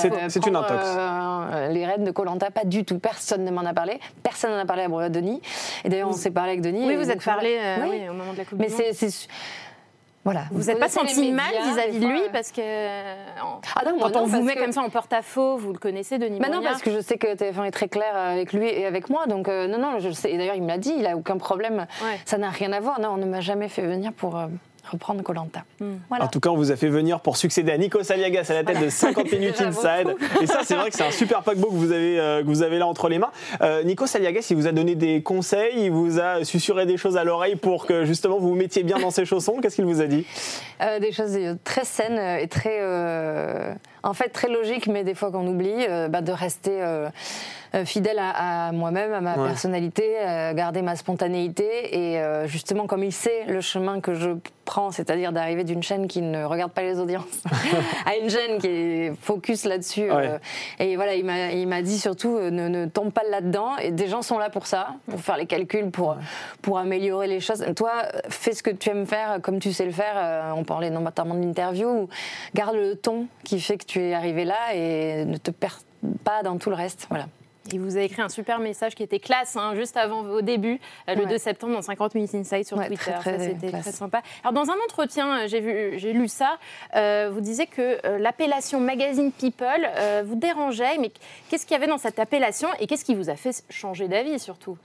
une. 0.48 0.62
Euh, 0.72 1.67
les 1.70 1.86
rênes 1.86 2.03
de 2.03 2.12
Colanta, 2.12 2.51
pas 2.51 2.65
du 2.65 2.84
tout. 2.86 3.00
Personne 3.00 3.43
ne 3.43 3.51
m'en 3.51 3.62
a 3.65 3.74
parlé. 3.74 4.00
Personne 4.24 4.51
n'en 4.51 4.60
a 4.60 4.65
parlé 4.65 4.84
à 4.84 5.10
Denis. 5.10 5.41
Et 5.84 5.89
d'ailleurs, 5.89 6.10
on 6.10 6.13
s'est 6.13 6.32
parlé 6.32 6.51
avec 6.51 6.62
Denis. 6.62 6.86
Oui, 6.86 6.96
vous 6.96 7.10
êtes 7.12 7.24
parlé 7.24 7.58
euh, 7.62 7.77
Oui. 7.84 7.89
oui, 8.01 8.10
au 8.10 8.13
moment 8.13 8.34
de 8.34 8.38
la 8.38 8.46
Coupe 8.46 8.60
Mais 8.60 8.67
du 8.67 8.74
Monde. 8.74 8.82
c'est. 8.93 9.27
Voilà. 10.25 10.43
Vous 10.51 10.63
n'êtes 10.67 10.79
pas 10.79 10.88
senti 10.88 11.34
mal 11.34 11.51
vis-à-vis 11.74 12.00
de 12.00 12.08
lui 12.08 12.20
fois, 12.20 12.29
parce 12.32 12.51
que 12.53 12.62
euh, 12.62 13.13
Ah 13.75 13.82
non, 13.86 13.98
quand 14.00 14.10
non, 14.12 14.22
on 14.22 14.25
vous 14.25 14.41
met 14.41 14.55
que- 14.55 14.62
comme 14.62 14.72
ça 14.72 14.82
en 14.82 14.89
porte-à-faux, 14.89 15.58
vous 15.58 15.74
le 15.74 15.77
connaissez, 15.79 16.17
Denis 16.17 16.39
Bah 16.39 16.48
non, 16.50 16.62
parce 16.63 16.82
que 16.82 16.91
je 16.91 17.01
sais 17.01 17.17
que 17.17 17.36
TF1 17.36 17.65
est 17.65 17.72
très 17.72 17.89
clair 17.89 18.15
avec 18.15 18.53
lui 18.53 18.70
et 18.70 18.86
avec 18.86 19.10
moi. 19.10 19.25
Donc, 19.27 19.50
euh, 19.50 19.67
non, 19.67 19.79
non, 19.79 20.00
je 20.00 20.08
le 20.08 20.13
sais. 20.13 20.32
Et 20.32 20.38
d'ailleurs, 20.38 20.55
il 20.55 20.63
me 20.63 20.70
l'a 20.70 20.77
dit, 20.77 20.93
il 20.98 21.05
a 21.08 21.17
aucun 21.17 21.36
problème. 21.38 21.88
Ouais. 22.01 22.20
Ça 22.25 22.38
n'a 22.38 22.50
rien 22.50 22.72
à 22.72 22.79
voir. 22.79 23.01
Non, 23.01 23.10
on 23.10 23.17
ne 23.17 23.25
m'a 23.25 23.41
jamais 23.41 23.67
fait 23.67 23.82
venir 23.82 24.13
pour 24.13 24.38
euh, 24.39 24.48
reprendre 24.92 25.24
Colanta. 25.24 25.63
Hmm. 25.80 25.96
Voilà. 26.10 26.25
En 26.25 26.28
tout 26.28 26.40
cas, 26.40 26.50
on 26.50 26.56
vous 26.56 26.72
a 26.72 26.75
fait 26.75 26.90
venir 26.90 27.20
pour 27.20 27.38
succéder 27.38 27.72
à 27.72 27.78
Nico 27.78 28.02
Saliagas 28.04 28.46
à 28.50 28.54
la 28.54 28.63
tête 28.63 28.82
de 28.82 28.90
50 28.90 29.32
minutes 29.32 29.62
inside. 29.62 30.16
Et 30.42 30.48
ça, 30.48 30.62
c'est 30.63 30.75
vrai 30.75 30.90
que 30.90 30.96
c'est 30.96 31.06
un 31.06 31.12
super 31.12 31.44
paquebot 31.44 31.68
que 31.68 31.75
vous 31.75 31.92
avez, 31.92 32.20
euh, 32.20 32.42
que 32.42 32.48
vous 32.48 32.63
avez 32.63 32.78
là 32.78 32.88
entre 32.88 33.10
les 33.10 33.20
mains. 33.20 33.32
Euh, 33.62 33.84
Nico 33.84 34.08
Saliagas, 34.08 34.48
il 34.50 34.58
vous 34.58 34.68
a 34.68 34.72
donné 34.72 34.96
des 34.96 35.22
conseils, 35.22 35.86
il 35.86 35.92
vous 35.92 36.20
a 36.20 36.44
susurré 36.44 36.86
des 36.86 36.98
choses 36.98 37.18
à 37.18 37.24
l'oreille 37.24 37.56
pour 37.56 37.86
que 37.86 38.06
justement 38.06 38.38
vous 38.40 38.50
vous 38.50 38.56
mettiez 38.56 38.84
bien 38.84 39.00
dans 39.00 39.12
ses 39.12 39.25
chaussons. 39.25 39.60
Qu'est-ce 39.62 39.75
qu'il 39.75 39.86
vous 39.86 40.02
a 40.02 40.08
dit? 40.08 40.25
Euh, 40.82 41.00
des 41.00 41.12
choses 41.12 41.38
très 41.63 41.86
saines 41.86 42.20
et 42.40 42.48
très, 42.48 42.80
euh, 42.82 43.74
en 44.03 44.13
fait, 44.13 44.29
très 44.29 44.50
logiques, 44.50 44.88
mais 44.88 45.03
des 45.03 45.13
fois 45.15 45.31
qu'on 45.31 45.48
oublie, 45.48 45.86
euh, 45.89 46.07
bah, 46.10 46.22
de 46.22 46.31
rester 46.31 46.81
euh, 46.81 47.07
euh, 47.74 47.86
fidèle 47.86 48.19
à, 48.19 48.67
à 48.67 48.72
moi-même, 48.72 49.13
à 49.13 49.22
ma 49.22 49.38
Ouais. 49.38 49.48
personnalité, 49.48 50.03
euh, 50.19 50.53
garder 50.53 50.81
ma 50.81 50.95
spontanéité 50.95 52.13
et 52.13 52.22
justement, 52.45 52.86
comme 52.86 53.03
il 53.03 53.12
sait 53.13 53.45
le 53.48 53.62
chemin 53.62 54.00
que 54.01 54.13
je 54.13 54.31
prends, 54.65 54.91
c'est-à-dire 54.91 55.31
d'arriver 55.33 55.63
d'une 55.65 55.83
chaîne 55.83 56.07
qui 56.07 56.22
ne 56.22 56.43
regarde 56.45 56.72
pas 56.72 56.83
les 56.83 57.00
audiences 57.00 57.43
à 58.05 58.15
une 58.15 58.29
chaîne 58.29 58.60
qui 58.60 58.67
est 58.67 59.13
focus 59.22 59.65
là-dessus. 59.65 60.10
Ouais. 60.12 60.39
et 60.79 60.95
voilà, 60.95 61.15
il 61.15 61.25
m'a, 61.67 61.81
dit 61.81 61.98
surtout 62.00 62.38
ne, 62.39 62.67
ne 62.67 62.86
tombe 62.86 63.12
pas 63.12 63.24
là-dedans. 63.29 63.75
Et 63.77 63.91
des 63.91 64.07
gens 64.07 64.22
sont 64.22 64.38
là 64.38 64.50
pour 64.50 64.67
ça, 64.67 64.89
pour 65.10 65.19
faire 65.19 65.38
les 65.38 65.45
calculs, 65.48 65.89
pour, 65.91 66.15
pour 66.62 66.77
améliorer 66.77 67.27
les 67.27 67.39
choses. 67.39 67.65
Toi, 67.75 67.91
fais 68.29 68.53
ce 68.53 68.63
que 68.63 68.69
tu 68.72 68.89
aimes 68.89 69.05
faire 69.07 69.39
comme 69.41 69.60
tu 69.60 69.74
sais 69.74 69.86
le 69.86 69.91
faire. 69.91 70.53
On 70.55 70.63
parlait 70.63 70.89
notamment 70.89 71.36
de 71.36 71.41
l'interview. 71.41 72.07
Garde 72.55 72.75
le 72.75 72.95
ton 72.95 73.25
qui 73.43 73.60
fait 73.60 73.77
que 73.77 73.86
tu 73.86 73.93
es 74.00 74.14
arrivé 74.14 74.46
là 74.46 74.74
et 74.74 75.26
ne 75.26 75.38
te 75.38 75.52
perds 75.52 75.80
pas 76.24 76.44
dans 76.44 76.58
tout 76.58 76.70
le 76.70 76.76
reste. 76.76 77.08
Voilà. 77.10 77.28
Il 77.72 77.80
vous 77.80 77.96
a 77.98 78.02
écrit 78.02 78.22
un 78.22 78.28
super 78.28 78.60
message 78.60 78.94
qui 78.94 79.04
était 79.04 79.20
classe, 79.20 79.56
hein, 79.56 79.74
juste 79.74 79.96
avant, 79.96 80.20
au 80.20 80.42
début, 80.42 80.82
euh, 81.08 81.16
le 81.16 81.22
Ouais. 81.24 81.30
2 81.30 81.38
septembre, 81.38 81.74
dans 81.74 81.82
50 81.82 82.14
Minutes 82.14 82.36
Inside 82.36 82.66
sur 82.68 82.76
Ouais, 82.78 82.88
Twitter. 82.88 83.12
c'était 83.24 83.72
très 83.72 83.92
sympa. 83.94 84.22
Alors, 84.44 84.52
dans 84.52 84.70
un 84.70 84.76
entretien, 84.84 85.44
euh, 85.44 85.48
j'ai 85.48 86.12
lu 86.12 86.28
ça, 86.28 86.58
euh, 86.98 87.30
vous 87.34 87.40
disiez 87.40 87.66
que 87.68 88.06
euh, 88.06 88.18
l'appellation 88.20 88.82
Magazine 88.82 89.32
People 89.32 89.66
euh, 89.98 90.24
vous 90.26 90.36
dérangeait, 90.36 90.98
mais 91.00 91.12
qu'est-ce 91.50 91.66
qu'il 91.66 91.74
y 91.74 91.78
avait 91.78 91.88
dans 91.88 91.98
cette 91.98 92.20
appellation 92.20 92.68
et 92.82 92.86
qu'est-ce 92.88 93.06
qui 93.06 93.16
vous 93.16 93.30
a 93.30 93.38
fait 93.38 93.64
changer 93.70 94.10
d'avis, 94.10 94.40
surtout? 94.40 94.78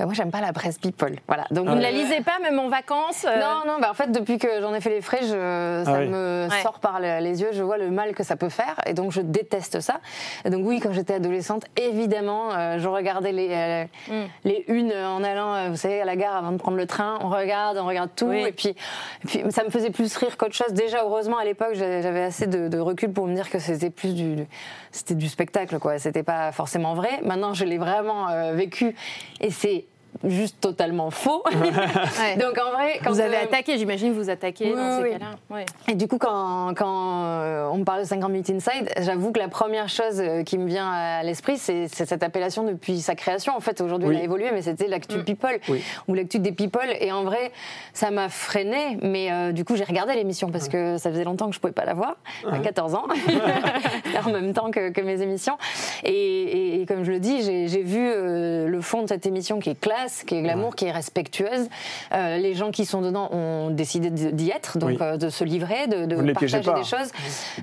Euh, 0.00 0.04
moi, 0.04 0.14
j'aime 0.14 0.30
pas 0.30 0.40
la 0.40 0.52
presse 0.52 0.78
people. 0.78 1.14
Voilà. 1.26 1.44
Donc, 1.50 1.68
Vous 1.68 1.74
ne 1.74 1.80
la 1.80 1.90
lisez 1.90 2.20
pas, 2.20 2.38
même 2.42 2.58
en 2.58 2.68
vacances 2.68 3.24
euh, 3.26 3.38
Non, 3.40 3.62
non, 3.72 3.78
bah 3.80 3.88
en 3.90 3.94
fait, 3.94 4.12
depuis 4.12 4.38
que 4.38 4.60
j'en 4.60 4.74
ai 4.74 4.80
fait 4.80 4.90
les 4.90 5.00
frais, 5.00 5.20
je, 5.22 5.82
ça 5.84 5.92
Ah 5.94 5.98
oui. 6.00 6.08
me 6.08 6.48
Ouais. 6.50 6.62
sort 6.62 6.78
par 6.80 7.00
le- 7.00 7.20
les 7.20 7.40
yeux, 7.40 7.48
je 7.52 7.62
vois 7.62 7.78
le 7.78 7.90
mal 7.90 8.14
que 8.14 8.22
ça 8.22 8.36
peut 8.36 8.48
faire, 8.50 8.76
et 8.86 8.92
donc 8.92 9.12
je 9.12 9.20
déteste 9.22 9.80
ça. 9.80 10.00
Et 10.44 10.50
donc 10.50 10.66
oui, 10.66 10.80
quand 10.80 10.92
j'étais 10.92 11.14
adolescente, 11.14 11.64
évidemment, 11.76 12.52
euh, 12.52 12.78
je 12.78 12.88
regardais 12.88 13.32
les, 13.32 13.48
euh, 13.50 13.84
Mm. 14.08 14.24
les 14.44 14.64
unes 14.68 14.92
en 14.92 15.24
allant, 15.24 15.54
euh, 15.54 15.68
vous 15.70 15.76
savez, 15.76 16.00
à 16.00 16.04
la 16.04 16.16
gare 16.16 16.36
avant 16.36 16.52
de 16.52 16.58
prendre 16.58 16.76
le 16.76 16.86
train, 16.86 17.18
on 17.22 17.30
regarde, 17.30 17.78
on 17.78 17.86
regarde 17.86 18.10
tout, 18.14 18.26
Oui. 18.26 18.44
et, 18.46 18.52
puis, 18.52 18.68
et 18.70 19.26
puis 19.26 19.42
ça 19.50 19.64
me 19.64 19.70
faisait 19.70 19.90
plus 19.90 20.14
rire 20.16 20.36
qu'autre 20.36 20.54
chose. 20.54 20.72
Déjà, 20.72 21.02
heureusement, 21.04 21.38
à 21.38 21.44
l'époque, 21.44 21.70
j'avais 21.74 22.02
j'avais 22.02 22.22
assez 22.22 22.46
de, 22.46 22.68
de 22.68 22.78
recul 22.78 23.12
pour 23.12 23.26
me 23.26 23.34
dire 23.34 23.48
que 23.50 23.58
c'était 23.58 23.90
plus 23.90 24.14
du, 24.14 24.44
c'était 24.92 25.14
du 25.14 25.28
spectacle, 25.28 25.78
quoi. 25.78 25.98
C'était 25.98 26.22
pas 26.22 26.52
forcément 26.52 26.94
vrai. 26.94 27.20
Maintenant, 27.24 27.54
je 27.54 27.64
l'ai 27.64 27.78
vraiment 27.78 28.28
euh, 28.28 28.52
vécu, 28.52 28.94
et 29.40 29.50
c'est 29.50 29.85
juste 30.24 30.60
totalement 30.60 31.10
faux. 31.10 31.42
Ouais. 31.52 32.36
Donc 32.36 32.58
en 32.58 32.70
vrai, 32.72 32.98
quand 33.04 33.10
vous 33.10 33.20
avez 33.20 33.36
euh, 33.36 33.42
attaqué, 33.44 33.76
j'imagine, 33.78 34.12
vous 34.12 34.30
attaquez 34.30 34.66
Oui, 34.70 34.76
dans 34.76 34.96
ces 34.98 35.02
oui. 35.04 35.10
cas-là. 35.12 35.26
Ouais. 35.50 35.66
et 35.88 35.94
du 35.94 36.08
coup, 36.08 36.18
quand, 36.18 36.72
quand 36.76 37.24
euh, 37.24 37.68
on 37.70 37.78
me 37.78 37.84
parle 37.84 38.00
de 38.00 38.06
50 38.06 38.30
minutes 38.30 38.50
inside, 38.50 38.90
j'avoue 39.00 39.32
que 39.32 39.38
la 39.38 39.48
première 39.48 39.88
chose 39.88 40.20
euh, 40.20 40.42
qui 40.42 40.56
me 40.58 40.66
vient 40.66 40.90
à 40.90 41.22
l'esprit, 41.22 41.58
c'est 41.58 41.88
cette 41.88 42.22
appellation 42.22 42.62
depuis 42.64 43.00
sa 43.00 43.14
création. 43.14 43.54
En 43.56 43.60
fait, 43.60 43.80
aujourd'hui, 43.80 44.08
Oui. 44.08 44.14
elle 44.16 44.20
a 44.22 44.24
évolué, 44.24 44.50
mais 44.52 44.62
c'était 44.62 44.86
l'actu 44.88 45.18
people 45.24 45.58
Oui. 45.68 45.82
ou 46.08 46.14
l'actu 46.14 46.38
des 46.38 46.52
people. 46.52 46.88
Et 47.00 47.12
en 47.12 47.24
vrai, 47.24 47.52
ça 47.92 48.10
m'a 48.10 48.28
freiné, 48.28 48.98
mais 49.02 49.30
euh, 49.32 49.52
du 49.52 49.64
coup, 49.64 49.76
j'ai 49.76 49.84
regardé 49.84 50.14
l'émission 50.14 50.50
parce 50.50 50.68
que 50.68 50.96
ça 50.98 51.10
faisait 51.10 51.24
longtemps 51.24 51.48
que 51.48 51.54
je 51.54 51.60
pouvais 51.60 51.72
pas 51.72 51.84
la 51.84 51.94
voir, 51.94 52.16
à 52.50 52.58
14 52.58 52.94
ans, 52.94 53.04
en 54.26 54.30
même 54.30 54.52
temps 54.52 54.70
que, 54.70 54.90
que 54.90 55.00
mes 55.00 55.20
émissions. 55.22 55.56
Et, 56.04 56.12
et- 56.12 56.80
et 56.80 56.86
comme 56.86 57.04
je 57.04 57.10
le 57.12 57.20
dis, 57.20 57.42
j'ai 57.42 57.68
j'ai 57.68 57.82
vu 57.82 57.98
euh, 58.10 58.66
le 58.68 58.80
fond 58.80 59.02
de 59.02 59.08
cette 59.08 59.26
émission 59.26 59.58
qui 59.58 59.70
est 59.70 59.80
classe, 59.80 60.05
qui 60.26 60.36
est 60.36 60.42
glamour, 60.42 60.74
qui 60.76 60.86
est 60.86 60.92
respectueuse. 60.92 61.68
Euh, 62.12 62.36
les 62.38 62.54
gens 62.54 62.70
qui 62.70 62.84
sont 62.84 63.00
dedans 63.00 63.28
ont 63.32 63.70
décidé 63.70 64.10
d'y 64.10 64.50
être, 64.50 64.78
donc 64.78 64.90
Oui. 64.90 64.98
euh, 65.00 65.16
de 65.16 65.28
se 65.28 65.44
livrer, 65.44 65.86
de, 65.86 66.04
de 66.06 66.16
ne 66.16 66.32
partager 66.32 66.58
des 66.60 66.84
choses. 66.84 67.10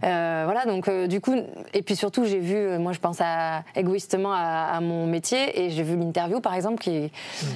Euh, 0.03 0.41
voilà, 0.45 0.65
donc 0.65 0.89
du 1.07 1.21
coup, 1.21 1.35
et 1.73 1.81
puis 1.81 1.95
surtout, 1.95 2.25
j'ai 2.25 2.39
vu, 2.39 2.77
moi 2.79 2.91
je 2.91 2.99
pense 2.99 3.17
à, 3.21 3.63
égoïstement 3.75 4.33
à, 4.33 4.71
à 4.75 4.81
mon 4.81 5.05
métier, 5.05 5.63
et 5.63 5.69
j'ai 5.69 5.83
vu 5.83 5.95
l'interview 5.97 6.39
par 6.39 6.53
exemple, 6.53 6.81
qui, 6.81 7.11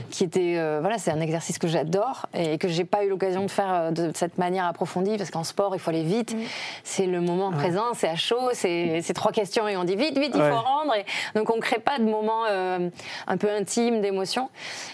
qui 0.09 0.23
était, 0.23 0.55
voilà, 0.79 0.97
c'est 0.97 1.11
un 1.11 1.21
exercice 1.21 1.57
que 1.57 1.67
j'adore 1.67 2.27
et 2.33 2.57
que 2.57 2.67
j'ai 2.67 2.85
pas 2.85 3.03
eu 3.03 3.09
l'occasion 3.09 3.45
de 3.45 3.51
faire 3.51 3.91
de 3.91 4.11
cette 4.15 4.37
manière 4.37 4.65
approfondie, 4.65 5.17
parce 5.17 5.31
qu'en 5.31 5.43
sport, 5.43 5.75
il 5.75 5.79
faut 5.79 5.89
aller 5.89 6.03
vite. 6.03 6.35
C'est 6.83 7.05
le 7.05 7.21
moment 7.21 7.51
présent, 7.51 7.93
c'est 7.93 8.09
à 8.09 8.15
chaud, 8.15 8.49
c'est 8.53 9.01
trois 9.13 9.31
questions 9.31 9.67
et 9.67 9.77
on 9.77 9.83
dit 9.83 9.95
vite, 9.95 10.17
vite, 10.17 10.31
il 10.35 10.41
faut 10.41 10.61
rendre. 10.61 10.93
Et 10.95 11.05
donc 11.37 11.49
on 11.49 11.59
crée 11.59 11.79
pas 11.79 11.99
de 11.99 12.05
moments 12.05 12.45
un 12.45 13.37
peu 13.37 13.49
intimes, 13.51 14.01
d'émotions. 14.01 14.49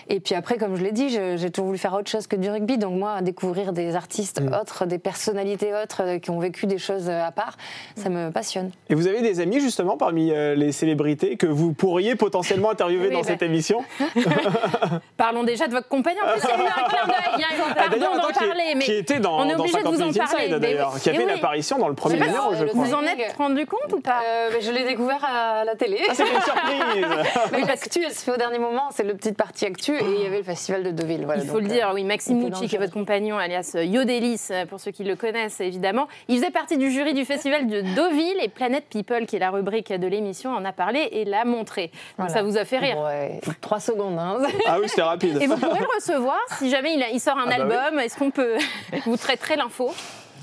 Et 0.10 0.20
puis 0.20 0.36
après, 0.36 0.58
comme 0.58 0.76
je 0.76 0.84
l'ai 0.84 0.92
dit, 0.92 1.10
j'ai 1.10 1.50
toujours 1.52 1.68
voulu 1.68 1.78
faire 1.78 1.94
autre 1.94 2.10
chose 2.10 2.28
que 2.28 2.36
du 2.36 2.50
rugby. 2.50 2.78
Donc 2.78 2.94
moi, 2.98 3.22
découvrir 3.22 3.74
des 3.74 3.96
artistes 3.96 4.42
autres, 4.60 4.86
des 4.86 5.00
personnalités 5.00 5.74
autres 5.74 6.02
euh, 6.04 6.20
qui 6.20 6.30
ont 6.30 6.40
vécu 6.40 6.66
des 6.66 6.78
choses 6.78 7.08
euh, 7.10 7.24
à 7.26 7.32
part, 7.32 7.58
ça 7.96 8.10
me 8.10 8.30
passionne. 8.32 8.72
Et 8.90 8.96
vous 8.96 9.08
avez 9.08 9.22
des 9.22 9.40
amis 9.40 9.60
justement 9.60 9.98
parmi 9.98 10.32
euh, 10.32 10.56
les 10.56 10.72
célébrités 10.72 11.38
que 11.38 11.48
vous 11.48 11.74
pourriez 11.74 12.16
potentiellement 12.16 12.72
interviewer 12.72 13.08
Oui, 13.08 13.14
dans 13.14 13.22
bah. 13.22 13.28
cette 13.28 13.42
émission 13.42 13.84
Parlons 15.18 15.44
déjà 15.44 15.68
de 15.68 15.74
votre 15.74 15.88
compagnon. 15.88 16.22
En 16.26 16.32
plus, 16.34 16.42
il 16.44 16.50
y 16.50 16.54
a 16.54 16.66
eu 16.66 16.68
un 16.68 16.88
clin 16.90 17.06
d'œil. 17.08 17.44
hein, 17.44 17.66
Ah, 17.70 17.74
Pardon 17.90 18.22
d'en 18.22 18.28
qui, 18.28 18.34
parler, 18.34 18.74
mais 18.76 18.86
qui 18.86 18.94
était 18.94 19.20
dans, 19.20 19.40
on 19.40 19.50
est 19.50 19.56
obligé 19.56 19.78
de 19.78 19.84
50 19.84 19.94
vous 19.96 20.02
en 20.02 20.06
Minutes 20.06 20.18
parler. 20.18 20.36
Inside 20.46 20.54
mais 20.54 20.60
d'ailleurs, 20.60 21.00
qui 21.00 21.10
a 21.10 21.14
Et 21.14 21.16
fait 21.18 21.26
oui. 21.26 21.32
l'apparition 21.32 21.78
dans 21.78 21.88
le 21.88 21.96
premier 21.96 22.16
numéro, 22.20 22.54
je 22.56 22.66
crois. 22.66 22.84
Vous 22.84 22.94
en 22.94 23.02
êtes 23.04 23.34
rendu 23.38 23.66
compte 23.66 23.94
ou 23.94 24.00
pas 24.02 24.22
Euh, 24.26 24.50
mais 24.54 24.62
je 24.62 24.72
l'ai 24.72 24.84
découvert 24.86 25.24
à 25.24 25.64
la 25.66 25.76
télé. 25.76 26.00
Ah, 26.10 26.14
c'est 26.14 26.24
une 26.24 26.42
surprise 26.42 27.06
Mais 27.52 27.62
l'actu, 27.62 28.02
elle 28.06 28.14
se 28.14 28.24
fait 28.24 28.32
au 28.32 28.38
dernier 28.38 28.60
moment, 28.60 28.90
c'est 28.92 29.04
le 29.04 29.14
petite 29.16 29.38
partie 29.38 29.63
actu, 29.64 29.94
et 29.96 30.04
il 30.04 30.24
y 30.24 30.26
avait 30.26 30.38
le 30.38 30.44
festival 30.44 30.84
de 30.84 30.92
Deauville. 30.92 31.26
Voilà, 31.26 31.42
Il 31.44 31.48
faut 31.48 31.60
donc, 31.60 31.64
le 31.64 31.68
dire, 31.70 31.90
euh, 31.90 31.94
oui, 31.94 32.04
Maxime 32.04 32.40
Moucci, 32.40 32.68
qui 32.68 32.76
est 32.76 32.80
votre 32.80 32.94
compagnon, 32.94 33.38
alias 33.38 33.74
euh, 33.76 33.84
Yodelis, 33.84 34.48
euh, 34.52 34.66
pour 34.66 34.80
ceux 34.80 34.92
qui 34.92 35.04
le 35.04 35.16
connaissent 35.16 35.62
évidemment. 35.62 36.08
Il 36.28 36.38
faisait 36.40 36.52
partie 36.52 36.78
du 36.78 36.92
jury 36.92 37.14
du 37.14 37.26
festival 37.26 37.68
de 37.68 37.82
Deauville 37.96 38.38
et 38.42 38.50
Planète 38.50 38.86
People, 38.90 39.26
qui 39.26 39.36
est 39.38 39.40
la 39.40 39.52
rubrique 39.52 39.92
de 39.94 40.08
l'émission, 40.08 40.52
en 40.52 40.64
a 40.66 40.72
parlé 40.74 41.08
et 41.12 41.26
l'a 41.26 41.46
montré. 41.46 41.88
Donc 41.88 41.94
Voilà. 42.28 42.34
ça 42.34 42.44
vous 42.44 42.58
a 42.58 42.66
fait 42.66 42.78
rire. 42.80 43.00
Ouais, 43.00 43.40
trois 43.62 43.80
secondes. 43.80 44.18
Hein. 44.20 44.38
Ah 44.66 44.78
oui, 44.82 44.88
c'était 44.90 45.02
rapide. 45.02 45.38
Et 45.42 45.48
vous 45.48 45.58
pourrez 45.58 45.80
le 45.80 45.88
recevoir 45.96 46.40
si 46.58 46.70
jamais 46.70 46.94
il, 46.96 47.04
a- 47.04 47.10
il 47.10 47.20
sort 47.20 47.38
un 47.38 47.46
Ah 47.50 47.58
bah 47.58 47.66
oui. 47.68 47.74
album. 47.76 48.00
Est-ce 48.00 48.18
qu'on 48.18 48.32
peut 48.32 48.58
vous 49.06 49.18
traiterez 49.18 49.56
l'info? 49.56 49.92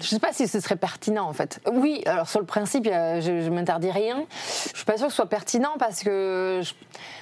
Je 0.00 0.06
sais 0.06 0.18
pas 0.18 0.32
si 0.32 0.48
ce 0.48 0.60
serait 0.60 0.76
pertinent 0.76 1.28
en 1.28 1.32
fait. 1.32 1.60
Oui, 1.72 2.02
alors 2.06 2.28
sur 2.28 2.40
le 2.40 2.46
principe, 2.46 2.84
je, 2.86 3.42
je 3.44 3.50
m'interdis 3.50 3.90
rien. 3.90 4.24
Je 4.72 4.76
suis 4.76 4.84
pas 4.86 4.96
sûre 4.96 5.06
que 5.06 5.12
ce 5.12 5.16
soit 5.16 5.28
pertinent 5.28 5.72
parce 5.78 6.00
que 6.02 6.60
je- 6.62 6.72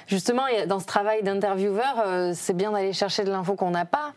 justement, 0.07 0.43
dans 0.67 0.79
ce 0.79 0.87
travail 0.87 1.23
d'intervieweur, 1.23 2.03
euh, 2.07 2.33
c'est 2.35 2.55
bien 2.57 2.71
d'aller 2.73 2.93
chercher 2.93 3.25
de 3.25 3.31
l'info 3.31 3.55
qu'on 3.55 3.71
n'a 3.71 3.85
pas. 3.85 4.13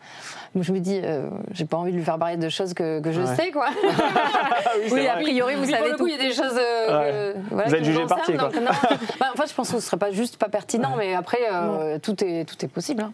Donc, 0.54 0.64
je 0.64 0.72
me 0.72 0.80
dis, 0.80 1.00
euh, 1.02 1.28
j'ai 1.52 1.64
pas 1.64 1.76
envie 1.78 1.92
de 1.92 1.96
lui 1.96 2.04
faire 2.04 2.18
parler 2.18 2.36
de 2.36 2.48
choses 2.48 2.74
que, 2.74 3.00
que 3.00 3.10
je 3.10 3.22
Ouais. 3.22 3.34
sais 3.36 3.50
quoi. 3.50 3.68
Oui, 4.90 5.06
a 5.06 5.14
priori, 5.14 5.54
vous 5.56 5.62
Puis 5.62 5.70
pour 5.70 5.78
savez 5.78 5.90
le 5.90 5.96
tout. 5.96 6.04
coup, 6.04 6.08
il 6.08 6.12
y 6.16 6.18
a 6.20 6.22
des 6.22 6.32
choses. 6.32 6.58
euh, 6.58 7.32
que- 7.34 7.38
voilà, 7.50 7.68
Vous 7.68 7.74
êtes 7.74 7.84
jugé 7.84 8.06
parti, 8.06 8.34
quoi. 8.34 8.48
donc 8.48 8.54
non. 8.56 8.70
Bah, 9.20 9.26
en 9.34 9.36
fait, 9.40 9.48
je 9.48 9.54
pense 9.54 9.70
que 9.70 9.80
ce 9.80 9.86
serait 9.86 9.96
pas 9.96 10.10
juste 10.12 10.36
pas 10.36 10.48
pertinent, 10.48 10.94
mais 10.98 11.14
après, 11.14 11.38
euh, 11.50 11.98
tout 11.98 12.22
est 12.24 12.44
tout 12.44 12.62
est 12.64 12.68
possible. 12.68 13.02
hein. 13.02 13.12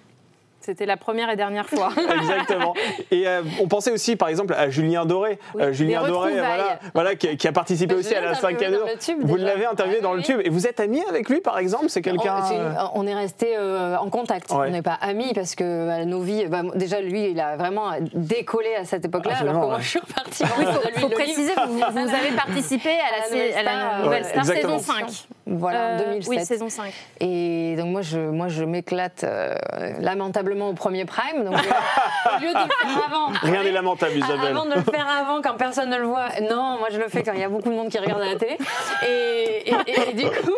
C'était 0.69 0.85
la 0.85 0.99
première 0.99 1.31
et 1.31 1.37
dernière 1.37 1.67
fois. 1.67 1.89
Exactement. 2.21 2.75
Et 3.11 3.27
euh, 3.27 3.41
on 3.59 3.69
pensait 3.69 3.91
aussi, 3.91 4.17
par 4.17 4.29
exemple, 4.29 4.53
à 4.53 4.69
Julien 4.69 5.07
Doré. 5.07 5.39
Oui, 5.55 5.63
Euh, 5.63 5.73
Julien 5.73 6.07
Doré, 6.07 6.33
voilà, 6.33 6.79
voilà, 6.93 7.15
qui, 7.15 7.27
a- 7.29 7.37
qui 7.37 7.49
a 7.49 7.53
participé 7.53 7.95
Bah, 7.95 8.01
aussi 8.01 8.15
à 8.15 8.21
la 8.21 8.33
interviewé 8.33 8.61
5 8.61 8.79
dans 8.79 8.87
le 8.87 8.99
tube, 8.99 9.19
Vous 9.23 9.37
déjà. 9.39 9.47
l'avez 9.49 9.65
interviewé 9.65 9.99
Ah, 10.01 10.03
dans 10.03 10.13
le 10.13 10.23
tube. 10.23 10.43
Et 10.45 10.51
vous 10.51 10.67
êtes 10.67 10.79
ami 10.79 11.01
avec 11.09 11.31
lui, 11.31 11.41
par 11.41 11.59
exemple? 11.59 11.87
C'est 11.89 12.03
quelqu'un. 12.03 12.43
On, 12.51 12.53
euh, 12.53 12.73
on 12.97 13.07
est 13.07 13.15
resté 13.15 13.55
euh, 13.57 13.97
en 13.97 14.11
contact. 14.11 14.51
Ouais. 14.51 14.67
On 14.69 14.71
n'est 14.71 14.83
pas 14.83 14.99
amis 15.01 15.33
parce 15.35 15.55
que 15.55 15.87
bah, 15.87 16.05
nos 16.05 16.21
vies. 16.21 16.45
bah, 16.49 16.61
déjà, 16.75 17.01
lui, 17.01 17.31
il 17.31 17.41
a 17.41 17.57
vraiment 17.57 17.93
décollé 18.13 18.75
à 18.75 18.85
cette 18.85 19.07
époque-là, 19.07 19.37
alors 19.41 19.41
Absolument, 19.41 19.61
que 19.63 19.71
moi, 19.71 19.81
je 19.81 19.89
suis 19.89 20.01
repartie. 20.01 20.45
Il 20.95 21.01
faut, 21.01 21.09
préciser, 21.09 21.53
vous, 21.67 21.79
vous 21.79 22.15
avez 22.15 22.37
participé 22.37 22.91
à 22.91 23.63
la, 23.63 24.03
Nouvelle 24.05 24.25
Star 24.27 24.45
saison 24.45 24.75
exactement. 24.75 25.09
5. 25.09 25.27
Voilà, 25.47 25.79
Euh, 25.93 25.99
2007. 26.11 26.29
Oui, 26.29 26.45
saison 26.45 26.69
5. 26.69 26.93
Et 27.21 27.75
donc 27.79 27.87
moi 27.87 28.03
je, 28.03 28.19
moi, 28.19 28.49
je 28.49 28.65
m'éclate 28.65 29.25
euh, 29.25 29.55
au 30.67 30.73
premier 30.73 31.05
prime. 31.05 31.45
Donc, 31.45 31.55
euh, 31.55 32.37
au 32.37 32.41
lieu 32.41 32.49
de 32.49 32.55
le 32.55 32.59
faire 32.95 33.05
avant. 33.09 33.29
Rien 33.43 33.63
n'est 33.63 33.73
lamentable, 33.73 34.13
Ah, 34.15 34.19
Isabelle. 34.25 34.51
Avant 34.51 34.67
de 34.67 34.75
le 34.75 34.83
faire 34.83 35.07
avant, 35.21 35.41
quand 35.43 35.55
personne 35.55 35.91
ne 35.91 35.97
le 35.97 36.07
voit. 36.07 36.29
Non, 36.43 36.79
moi 36.79 36.89
je 36.91 36.99
le 36.99 37.09
fais 37.09 37.23
quand 37.23 37.33
il 37.33 37.41
y 37.41 37.45
a 37.45 37.49
beaucoup 37.49 37.69
de 37.71 37.75
monde 37.75 37.89
qui 37.89 37.99
regarde 37.99 38.21
à 38.23 38.27
la 38.27 38.37
télé. 38.37 38.57
Et, 39.09 39.71
et- 39.71 39.75
et- 39.87 40.11
et 40.11 40.13
du 40.15 40.25
coup, 40.27 40.53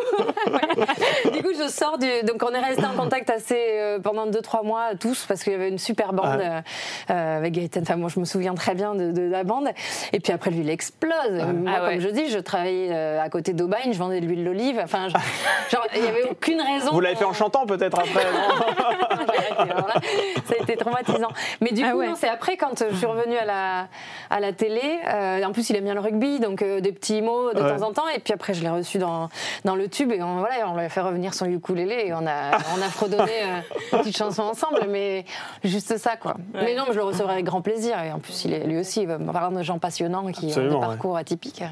du 1.33 1.43
coup, 1.43 1.51
je 1.59 1.69
sors 1.69 1.99
du. 1.99 2.07
Donc 2.25 2.43
on 2.49 2.53
est 2.55 2.59
resté 2.61 2.85
en 2.85 2.93
contact 3.01 3.31
assez 3.31 3.57
euh, 3.79 3.99
pendant 3.99 4.27
2-3 4.27 4.65
mois 4.65 4.95
tous 4.99 5.25
parce 5.27 5.43
qu'il 5.43 5.53
y 5.53 5.57
avait 5.57 5.69
une 5.69 5.79
super 5.79 6.13
bande 6.13 6.39
Ouais. 6.39 6.63
euh, 7.11 7.39
avec 7.39 7.53
Gaëtan. 7.55 7.81
Enfin, 7.83 7.97
moi 7.97 8.09
je 8.15 8.21
me 8.21 8.25
souviens 8.25 8.55
très 8.55 8.75
bien 8.75 8.95
de, 8.95 9.11
de 9.13 9.23
la 9.23 9.45
bande. 9.45 9.69
Et 10.13 10.21
puis 10.21 10.33
après 10.33 10.51
lui, 10.51 10.61
il 10.61 10.71
explose. 10.71 11.13
Moi, 11.31 11.73
Ah 11.77 11.85
ouais. 11.85 11.91
comme 11.95 12.01
je 12.01 12.09
dis, 12.09 12.29
je 12.31 12.39
travaillais 12.39 12.89
euh, 12.93 13.21
à 13.23 13.29
côté 13.29 13.53
d'Aubagne, 13.53 13.93
je 13.93 13.99
vendais 13.99 14.21
de 14.21 14.27
l'huile 14.27 14.45
d'olive. 14.45 14.81
Enfin, 14.83 15.09
genre, 15.09 15.87
il 15.95 16.03
n'y 16.03 16.09
avait 16.09 16.25
aucune 16.31 16.61
raison. 16.61 16.93
Vous 16.93 17.01
l'avez 17.01 17.17
fait 17.17 17.25
en 17.25 17.33
chantant 17.33 17.67
peut-être 17.67 17.99
après 17.99 18.25
non 18.25 19.71
là, 19.95 20.01
ça 20.47 20.55
a 20.59 20.63
été 20.63 20.77
traumatisant. 20.77 21.31
Mais 21.61 21.71
du 21.73 21.83
Ah 21.85 21.93
coup, 21.93 21.99
ouais. 21.99 22.09
non, 22.09 22.15
c'est 22.17 22.29
après 22.29 22.57
quand 22.57 22.85
je 22.91 22.95
suis 22.97 23.07
revenue 23.07 23.37
à 23.37 23.45
la, 23.45 23.89
à 24.31 24.41
la 24.41 24.53
télé. 24.53 24.81
euh, 25.07 25.43
en 25.45 25.53
plus, 25.53 25.69
il 25.71 25.77
aime 25.77 25.85
bien 25.85 25.95
le 25.95 26.01
rugby, 26.01 26.41
donc 26.41 26.63
euh, 26.63 26.81
des 26.81 26.93
petits 26.93 27.23
mots 27.23 27.53
de 27.53 27.61
Ouais. 27.61 27.77
temps 27.77 27.83
en 27.87 27.93
temps. 27.93 28.09
Et 28.15 28.19
puis 28.21 28.33
après, 28.33 28.55
je 28.55 28.63
l'ai 28.63 28.69
reçu 28.71 28.99
dans, 28.99 29.29
dans 29.65 29.75
le 29.77 29.89
tube 29.89 30.13
et 30.13 30.23
on, 30.23 30.39
voilà, 30.39 30.69
on 30.69 30.75
lui 30.77 30.85
a 30.85 30.89
fait 30.89 31.01
revenir 31.01 31.35
son 31.35 31.47
ukulélé 31.47 32.05
et 32.07 32.13
on 32.15 32.27
a, 32.27 32.57
on 32.79 32.83
a 32.83 32.89
fredonné 32.91 33.31
euh, 33.43 33.61
une 33.93 33.99
petite 34.01 34.17
chanson 34.17 34.43
ensemble. 34.43 34.81
Mais 34.89 35.25
juste 35.65 35.97
ça, 35.99 36.17
quoi. 36.17 36.35
Mais 36.55 36.75
non, 36.75 36.85
mais 36.87 36.93
je 36.95 36.99
le 36.99 37.05
recevrai 37.05 37.33
avec 37.35 37.45
grand 37.45 37.61
plaisir. 37.63 38.03
Et 38.03 38.13
en 38.13 38.19
plus, 38.19 38.45
il 38.45 38.53
est, 38.53 38.65
lui 38.65 38.79
aussi, 38.79 39.03
il 39.03 39.07
va 39.09 39.19
me 39.19 39.33
parler 39.33 39.57
de 39.57 39.63
gens 39.63 39.79
passionnants 39.79 40.27
qui 40.33 40.47
Absolument, 40.47 40.77
ont 40.77 40.81
ouais. 40.81 40.87
des 40.87 40.93
parcours 40.93 41.17
atypiques. 41.17 41.63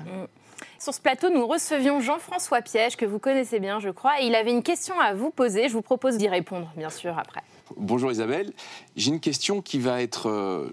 Sur 0.80 0.94
ce 0.94 1.00
plateau, 1.00 1.28
nous 1.30 1.46
recevions 1.46 2.00
Jean-François 2.00 2.60
Piège, 2.62 2.96
que 2.96 3.04
vous 3.04 3.18
connaissez 3.18 3.58
bien, 3.58 3.80
je 3.80 3.90
crois, 3.90 4.20
et 4.20 4.26
il 4.26 4.34
avait 4.36 4.50
une 4.52 4.62
question 4.62 4.94
à 5.00 5.12
vous 5.12 5.30
poser. 5.30 5.68
Je 5.68 5.72
vous 5.72 5.82
propose 5.82 6.16
d'y 6.18 6.28
répondre, 6.28 6.70
bien 6.76 6.88
sûr, 6.90 7.18
après. 7.18 7.40
Bonjour 7.76 8.10
Isabelle, 8.10 8.52
j'ai 8.96 9.10
une 9.10 9.20
question 9.20 9.60
qui 9.62 9.78
va 9.78 10.02
être... 10.02 10.28
euh, 10.28 10.70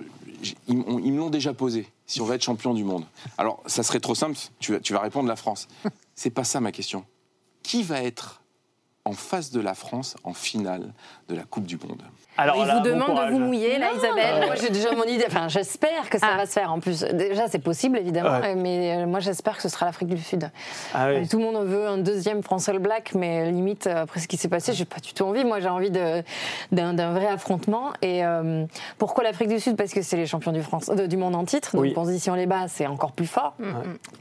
ils, 0.68 0.78
me 0.78 1.18
l'ont 1.18 1.30
déjà 1.30 1.54
posée, 1.54 1.88
si 2.06 2.22
on 2.22 2.26
va 2.26 2.36
être 2.36 2.44
champion 2.44 2.74
du 2.74 2.84
monde. 2.84 3.06
Alors, 3.38 3.62
ça 3.66 3.84
serait 3.84 4.00
trop 4.00 4.16
simple, 4.16 4.38
tu 4.60 4.74
vas, 4.74 4.80
tu 4.80 4.94
vas 4.94 5.00
répondre 5.00 5.28
la 5.28 5.36
France. 5.36 5.68
C'est 6.16 6.30
pas 6.30 6.44
ça 6.44 6.62
ma 6.62 6.72
question. 6.72 7.06
Qui 7.64 7.84
va 7.84 8.02
être 8.02 8.42
en 9.04 9.14
face 9.14 9.52
de 9.52 9.60
la 9.60 9.74
France 9.76 10.16
en 10.24 10.34
finale 10.34 10.94
de 11.28 11.36
la 11.36 11.44
Coupe 11.44 11.66
du 11.66 11.78
Monde? 11.78 12.04
Alors 12.38 12.56
il 12.60 12.65
là, 12.67 12.76
vous 12.76 12.80
bon 12.82 12.89
demande 12.89 13.26
de 13.28 13.32
vous 13.32 13.39
mouiller, 13.39 13.78
là, 13.78 13.88
Isabelle. 13.95 14.45
Moi, 14.45 14.56
j'ai 14.56 14.69
déjà 14.69 14.91
mon 14.91 15.04
idée. 15.06 15.24
Enfin, 15.28 15.48
j'espère 15.48 16.10
que 16.10 16.19
ça 16.19 16.28
Ah. 16.34 16.38
va 16.38 16.45
se 16.45 16.52
faire. 16.52 16.71
En 16.71 16.80
plus, 16.80 17.02
déjà, 17.04 17.48
c'est 17.48 17.60
possible, 17.60 17.98
évidemment. 17.98 18.39
Ouais. 18.39 18.56
Mais 18.56 18.98
euh, 18.98 19.06
moi, 19.06 19.19
j'espère 19.19 19.56
que 19.56 19.62
ce 19.62 19.69
sera 19.69 19.86
l'Afrique 19.86 20.10
du 20.10 20.17
Sud. 20.21 20.50
Ah 20.93 21.08
oui. 21.10 21.15
Euh, 21.15 21.26
Tout 21.30 21.38
le 21.39 21.43
monde 21.45 21.65
veut 21.65 21.88
un 21.88 21.98
deuxième 21.98 22.43
France 22.43 22.67
All 22.67 22.80
Black, 22.80 23.13
mais 23.15 23.50
limite, 23.52 23.88
euh, 23.88 24.04
après 24.04 24.19
ce 24.19 24.28
qui 24.28 24.38
s'est 24.38 24.50
passé, 24.50 24.74
j'ai 24.74 24.86
pas 24.86 25.00
du 25.00 25.13
tout 25.13 25.24
envie. 25.24 25.45
Moi, 25.45 25.60
j'ai 25.62 25.69
envie 25.69 25.91
d'un 25.91 26.24
vrai 27.13 27.28
affrontement. 27.28 27.91
Et 28.02 28.26
euh, 28.26 28.65
pourquoi 28.98 29.24
l'Afrique 29.24 29.50
du 29.50 29.60
Sud? 29.60 29.78
Parce 29.78 29.93
que 29.93 30.02
c'est 30.02 30.17
les 30.17 30.26
champions 30.26 30.52
du, 30.52 30.62
France, 30.62 30.88
de- 30.88 31.06
du 31.08 31.17
monde 31.17 31.36
en 31.36 31.45
titre. 31.45 31.71
Donc, 31.74 31.82
Oui. 31.84 31.93
position 31.93 32.34
les 32.36 32.45
bas, 32.48 32.65
c'est 32.67 32.88
encore 32.88 33.12
plus 33.13 33.28
fort. 33.28 33.54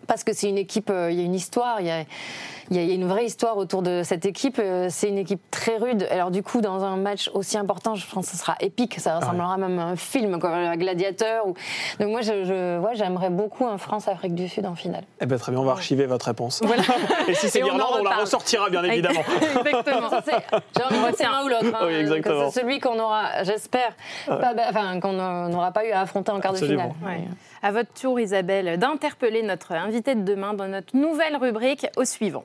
Parce 0.07 0.24
que 0.24 0.33
c'est 0.33 0.48
une 0.48 0.59
équipe, 0.59 0.90
euh, 0.90 1.11
il 1.11 1.18
y 1.18 1.20
a 1.22 1.24
une 1.24 1.35
histoire, 1.35 1.81
il 1.81 1.87
y 1.87 1.90
a, 1.90 2.00
y 2.00 2.79
a- 2.79 2.83
il 2.83 2.88
y 2.88 2.92
a 2.92 2.94
une 2.94 3.07
vraie 3.07 3.24
histoire 3.27 3.57
autour 3.57 3.83
de 3.83 4.03
cette 4.05 4.24
équipe. 4.24 4.59
Euh, 4.59 4.88
C'est 4.90 5.09
une 5.09 5.18
équipe 5.18 5.40
très 5.50 5.77
rude. 5.77 6.07
Alors, 6.11 6.31
du 6.31 6.42
coup, 6.42 6.61
dans 6.61 6.85
un 6.85 6.96
match 6.96 7.31
aussi 7.35 7.57
important, 7.59 7.94
je 7.94 8.04
pense 8.11 8.27
que 8.27 8.33
ce 8.33 8.38
sera 8.38 8.57
épique. 8.61 8.99
Ça 9.01 9.19
ressemblera 9.19 9.57
même 9.57 9.79
à 9.79 9.85
un 9.85 9.97
film, 9.97 10.38
comme 10.38 10.53
un 10.53 10.77
gladiateur. 10.77 11.47
Ou... 11.47 11.55
Donc, 12.01 12.09
moi, 12.11 12.21
je, 12.23 12.45
je- 12.45 12.79
ouais, 12.79 12.95
j'aimerais 12.95 13.31
beaucoup 13.31 13.67
un 13.67 13.79
France-Afrique 13.79 14.35
du 14.35 14.49
Sud 14.49 14.67
en 14.67 14.75
finale. 14.75 15.05
Eh 15.21 15.27
ben, 15.27 15.38
très 15.38 15.53
bien, 15.53 15.61
on 15.61 15.64
va 15.64 15.73
archiver 15.73 16.07
votre 16.07 16.27
réponse. 16.27 16.62
Et 17.29 17.35
si 17.35 17.49
c'est 17.49 17.61
Et 17.61 17.62
on 17.64 17.67
l'Irlande, 17.67 17.99
on, 18.01 18.05
la 18.05 18.17
ressortira 18.17 18.69
bien 18.71 18.83
évidemment. 18.85 19.21
Exactement. 19.40 20.11
Ça, 20.11 20.23
c'est- 20.25 21.25
un 21.25 21.45
ou 21.45 21.49
l'autre. 21.49 21.64
hein. 21.75 21.85
Oui, 21.87 21.95
exactement. 21.95 22.51
C'est 22.51 22.61
celui 22.61 22.81
qu'on 22.81 22.99
aura, 22.99 23.43
j'espère, 23.45 23.95
pas- 24.27 24.53
enfin, 24.69 25.01
qu'on 25.01 25.12
n'aura 25.49 25.73
pas 25.73 25.87
eu 25.87 25.90
à 25.93 26.01
affronter 26.01 26.33
en 26.33 26.40
quart 26.40 26.53
Absolument. 26.53 26.88
de 26.88 26.95
finale. 26.95 27.19
Ouais. 27.21 27.25
À 27.62 27.73
votre 27.73 27.93
tour, 27.95 28.21
Isabelle, 28.21 28.79
d'interpeller 28.79 29.43
notre 29.43 29.73
invité 29.73 30.14
de 30.14 30.23
demain 30.23 30.53
dans 30.55 30.69
notre 30.69 30.97
nouvelle 30.97 31.37
rubrique 31.37 31.87
au 31.97 32.05
suivant. 32.05 32.45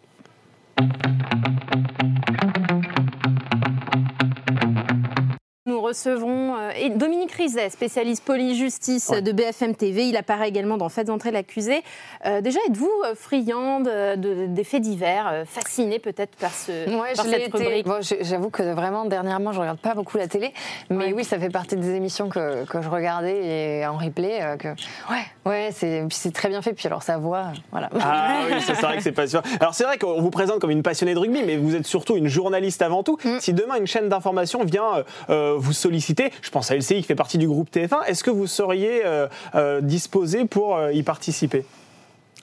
Nous 5.69 5.79
recevrons 5.81 6.55
euh, 6.57 6.71
et 6.75 6.89
Dominique 6.89 7.31
Rizet, 7.31 7.69
spécialiste 7.69 8.23
police-justice 8.25 9.09
Ouais. 9.09 9.21
de 9.21 9.31
BFM 9.31 9.75
TV. 9.75 10.07
Il 10.07 10.17
apparaît 10.17 10.49
également 10.49 10.77
dans 10.77 10.89
Faites 10.89 11.11
entrer 11.11 11.29
l'accusé. 11.29 11.83
Euh, 12.25 12.41
déjà, 12.41 12.57
êtes-vous 12.67 12.89
euh, 13.05 13.13
friande 13.13 13.87
euh, 13.87 14.15
de- 14.15 14.47
des 14.47 14.63
faits 14.63 14.81
divers, 14.81 15.43
fascinée 15.45 15.99
peut-être 15.99 16.35
par, 16.37 16.49
ce, 16.51 16.71
Ouais, 16.89 17.13
par 17.15 17.23
je 17.25 17.29
l'ai 17.29 17.37
cette 17.37 17.47
été. 17.49 17.57
rubrique 17.65 17.85
Bon, 17.85 17.99
J'avoue 18.01 18.49
que 18.49 18.63
vraiment, 18.73 19.05
dernièrement, 19.05 19.51
je 19.51 19.59
regarde 19.59 19.77
pas 19.77 19.93
beaucoup 19.93 20.17
la 20.17 20.27
télé. 20.27 20.53
Mais 20.89 20.97
Ouais. 21.05 21.13
oui, 21.13 21.23
ça 21.23 21.37
fait 21.37 21.51
partie 21.51 21.75
des 21.75 21.93
émissions 21.93 22.29
que, 22.29 22.65
que 22.65 22.81
je 22.81 22.89
regardais 22.89 23.79
et 23.81 23.85
en 23.85 23.95
replay. 23.95 24.39
euh, 24.41 24.57
que... 24.57 24.69
Ouais, 24.69 25.23
ouais 25.45 25.69
c'est 25.71 26.31
très 26.33 26.49
bien 26.49 26.63
fait. 26.63 26.73
Puis 26.73 26.87
alors, 26.87 27.03
sa 27.03 27.19
voix, 27.19 27.43
voilà. 27.71 27.89
Ah 28.01 28.39
oui, 28.51 28.59
ça, 28.61 28.73
c'est 28.73 28.81
vrai 28.81 28.97
que 28.97 29.03
c'est 29.03 29.11
passionnant. 29.11 29.43
Alors 29.59 29.75
c'est 29.75 29.83
vrai 29.83 29.99
qu'on 29.99 30.19
vous 30.19 30.31
présente 30.31 30.57
comme 30.59 30.71
une 30.71 30.81
passionnée 30.81 31.13
de 31.13 31.19
rugby, 31.19 31.43
mais 31.45 31.57
vous 31.57 31.75
êtes 31.75 31.85
surtout 31.85 32.15
une 32.17 32.27
journaliste 32.27 32.81
avant 32.81 33.03
tout. 33.03 33.19
Mm. 33.23 33.37
Si 33.39 33.53
demain 33.53 33.75
une 33.75 33.85
chaîne 33.85 34.09
d'information 34.09 34.63
vient 34.63 35.03
euh, 35.29 35.55
vous 35.59 35.73
solliciter, 35.73 36.31
je 36.41 36.49
pense 36.49 36.71
à 36.71 36.75
LCI 36.75 36.95
qui 36.95 37.03
fait 37.03 37.15
partie 37.15 37.37
du 37.37 37.47
groupe 37.47 37.69
TF1, 37.71 38.05
est-ce 38.07 38.23
que 38.23 38.31
vous 38.31 38.47
seriez 38.47 39.01
euh, 39.05 39.27
euh, 39.55 39.81
disposé 39.81 40.45
pour 40.45 40.75
euh, 40.75 40.91
y 40.91 41.03
participer? 41.03 41.65